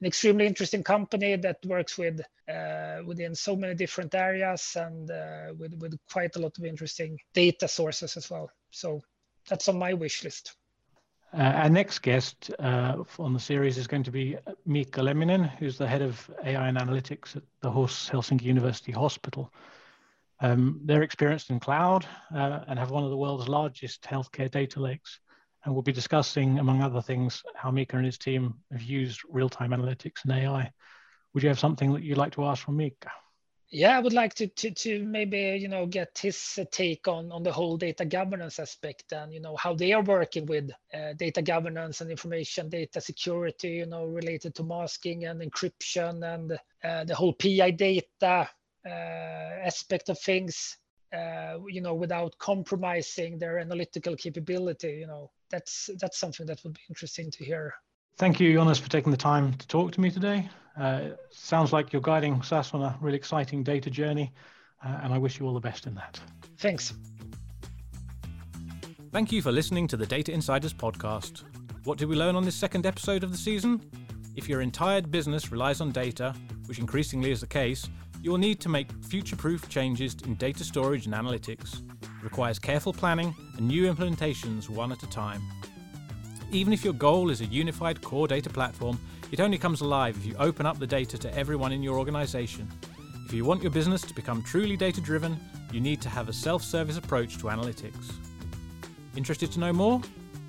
an 0.00 0.06
extremely 0.06 0.46
interesting 0.46 0.82
company 0.82 1.36
that 1.36 1.58
works 1.66 1.98
with 1.98 2.20
uh, 2.48 3.00
within 3.04 3.34
so 3.34 3.54
many 3.54 3.74
different 3.74 4.14
areas 4.14 4.76
and 4.76 5.10
uh, 5.10 5.52
with 5.58 5.74
with 5.74 5.98
quite 6.10 6.36
a 6.36 6.38
lot 6.38 6.56
of 6.58 6.64
interesting 6.64 7.18
data 7.34 7.68
sources 7.68 8.16
as 8.16 8.30
well. 8.30 8.50
So 8.70 9.02
that's 9.48 9.68
on 9.68 9.78
my 9.78 9.92
wish 9.92 10.24
list. 10.24 10.56
Uh, 11.32 11.42
our 11.42 11.68
next 11.68 12.00
guest 12.00 12.50
uh, 12.58 12.96
on 13.18 13.32
the 13.32 13.38
series 13.38 13.78
is 13.78 13.86
going 13.86 14.02
to 14.02 14.10
be 14.10 14.36
Mika 14.66 15.00
Lemminen, 15.00 15.48
who's 15.58 15.78
the 15.78 15.86
head 15.86 16.02
of 16.02 16.28
AI 16.44 16.68
and 16.68 16.76
analytics 16.76 17.36
at 17.36 17.42
the 17.60 17.70
HUS 17.70 18.10
Helsinki 18.10 18.42
University 18.42 18.90
Hospital. 18.90 19.52
Um, 20.40 20.80
they're 20.84 21.02
experienced 21.02 21.50
in 21.50 21.60
cloud 21.60 22.06
uh, 22.34 22.60
and 22.66 22.78
have 22.78 22.90
one 22.90 23.04
of 23.04 23.10
the 23.10 23.16
world's 23.16 23.48
largest 23.48 24.02
healthcare 24.02 24.50
data 24.50 24.80
lakes 24.80 25.20
and 25.64 25.74
we'll 25.74 25.82
be 25.82 25.92
discussing, 25.92 26.58
among 26.58 26.82
other 26.82 27.02
things, 27.02 27.42
how 27.54 27.70
Mika 27.70 27.96
and 27.96 28.06
his 28.06 28.18
team 28.18 28.54
have 28.72 28.82
used 28.82 29.20
real-time 29.28 29.70
analytics 29.70 30.24
and 30.24 30.32
AI. 30.32 30.70
Would 31.34 31.42
you 31.42 31.48
have 31.48 31.58
something 31.58 31.92
that 31.92 32.02
you'd 32.02 32.18
like 32.18 32.32
to 32.34 32.44
ask 32.44 32.64
from 32.64 32.78
Mika? 32.78 33.10
Yeah, 33.72 33.96
I 33.96 34.00
would 34.00 34.12
like 34.12 34.34
to 34.34 34.48
to, 34.48 34.72
to 34.72 35.04
maybe 35.04 35.56
you 35.60 35.68
know 35.68 35.86
get 35.86 36.18
his 36.20 36.58
take 36.72 37.06
on 37.06 37.30
on 37.30 37.44
the 37.44 37.52
whole 37.52 37.76
data 37.76 38.04
governance 38.04 38.58
aspect 38.58 39.12
and 39.12 39.32
you 39.32 39.38
know 39.38 39.54
how 39.54 39.74
they 39.74 39.92
are 39.92 40.02
working 40.02 40.44
with 40.46 40.72
uh, 40.92 41.12
data 41.12 41.40
governance 41.40 42.00
and 42.00 42.10
information 42.10 42.68
data 42.68 43.00
security, 43.00 43.68
you 43.68 43.86
know, 43.86 44.06
related 44.06 44.56
to 44.56 44.64
masking 44.64 45.26
and 45.26 45.40
encryption 45.40 46.34
and 46.34 46.58
uh, 46.82 47.04
the 47.04 47.14
whole 47.14 47.32
PI 47.32 47.70
data 47.70 48.50
aspect 48.88 50.08
of 50.08 50.18
things. 50.18 50.76
Uh, 51.12 51.58
you 51.68 51.80
know, 51.80 51.92
without 51.92 52.38
compromising 52.38 53.36
their 53.36 53.58
analytical 53.58 54.14
capability, 54.14 54.98
you 55.00 55.08
know, 55.08 55.28
that's 55.50 55.90
that's 55.98 56.18
something 56.18 56.46
that 56.46 56.62
would 56.62 56.74
be 56.74 56.80
interesting 56.88 57.30
to 57.32 57.44
hear. 57.44 57.74
Thank 58.16 58.38
you, 58.38 58.52
Jonas, 58.52 58.78
for 58.78 58.88
taking 58.88 59.10
the 59.10 59.16
time 59.16 59.52
to 59.54 59.66
talk 59.66 59.90
to 59.92 60.00
me 60.00 60.10
today. 60.10 60.48
Uh, 60.78 61.08
sounds 61.30 61.72
like 61.72 61.92
you're 61.92 62.02
guiding 62.02 62.40
SAS 62.42 62.74
on 62.74 62.82
a 62.82 62.96
really 63.00 63.16
exciting 63.16 63.64
data 63.64 63.90
journey, 63.90 64.32
uh, 64.84 65.00
and 65.02 65.12
I 65.12 65.18
wish 65.18 65.40
you 65.40 65.46
all 65.46 65.54
the 65.54 65.60
best 65.60 65.86
in 65.86 65.94
that. 65.96 66.20
Thanks. 66.58 66.94
Thank 69.12 69.32
you 69.32 69.42
for 69.42 69.50
listening 69.50 69.88
to 69.88 69.96
the 69.96 70.06
Data 70.06 70.32
Insiders 70.32 70.72
podcast. 70.72 71.42
What 71.84 71.98
did 71.98 72.08
we 72.08 72.14
learn 72.14 72.36
on 72.36 72.44
this 72.44 72.54
second 72.54 72.86
episode 72.86 73.24
of 73.24 73.32
the 73.32 73.38
season? 73.38 73.80
If 74.36 74.48
your 74.48 74.60
entire 74.60 75.02
business 75.02 75.50
relies 75.50 75.80
on 75.80 75.90
data, 75.90 76.34
which 76.66 76.78
increasingly 76.78 77.32
is 77.32 77.40
the 77.40 77.48
case, 77.48 77.88
you 78.22 78.30
will 78.30 78.38
need 78.38 78.60
to 78.60 78.68
make 78.68 78.90
future 79.02 79.36
proof 79.36 79.68
changes 79.68 80.14
in 80.24 80.34
data 80.34 80.62
storage 80.62 81.06
and 81.06 81.14
analytics. 81.14 81.82
It 82.02 82.22
requires 82.22 82.58
careful 82.58 82.92
planning 82.92 83.34
and 83.56 83.66
new 83.66 83.92
implementations 83.92 84.68
one 84.68 84.92
at 84.92 85.02
a 85.02 85.08
time. 85.08 85.42
Even 86.50 86.72
if 86.72 86.84
your 86.84 86.92
goal 86.94 87.30
is 87.30 87.40
a 87.40 87.46
unified 87.46 88.02
core 88.02 88.28
data 88.28 88.50
platform, 88.50 88.98
it 89.32 89.40
only 89.40 89.56
comes 89.56 89.80
alive 89.80 90.16
if 90.16 90.26
you 90.26 90.34
open 90.38 90.66
up 90.66 90.78
the 90.78 90.86
data 90.86 91.16
to 91.16 91.34
everyone 91.34 91.72
in 91.72 91.82
your 91.82 91.98
organization. 91.98 92.68
If 93.24 93.32
you 93.32 93.44
want 93.44 93.62
your 93.62 93.70
business 93.70 94.02
to 94.02 94.14
become 94.14 94.42
truly 94.42 94.76
data 94.76 95.00
driven, 95.00 95.38
you 95.72 95.80
need 95.80 96.00
to 96.02 96.08
have 96.08 96.28
a 96.28 96.32
self 96.32 96.62
service 96.62 96.98
approach 96.98 97.38
to 97.38 97.44
analytics. 97.44 98.12
Interested 99.16 99.52
to 99.52 99.60
know 99.60 99.72
more? 99.72 100.02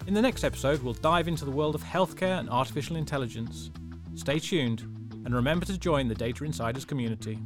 In 0.08 0.16
the 0.16 0.22
next 0.22 0.44
episode, 0.44 0.82
we'll 0.82 0.96
dive 0.96 1.28
into 1.28 1.46
the 1.46 1.52
world 1.52 1.76
of 1.76 1.84
healthcare 1.84 2.40
and 2.40 2.50
artificial 2.50 2.96
intelligence. 2.96 3.70
Stay 4.16 4.40
tuned 4.40 4.91
and 5.26 5.34
remember 5.34 5.66
to 5.66 5.78
join 5.78 6.08
the 6.08 6.16
Data 6.16 6.44
Insiders 6.44 6.86
community. 6.86 7.40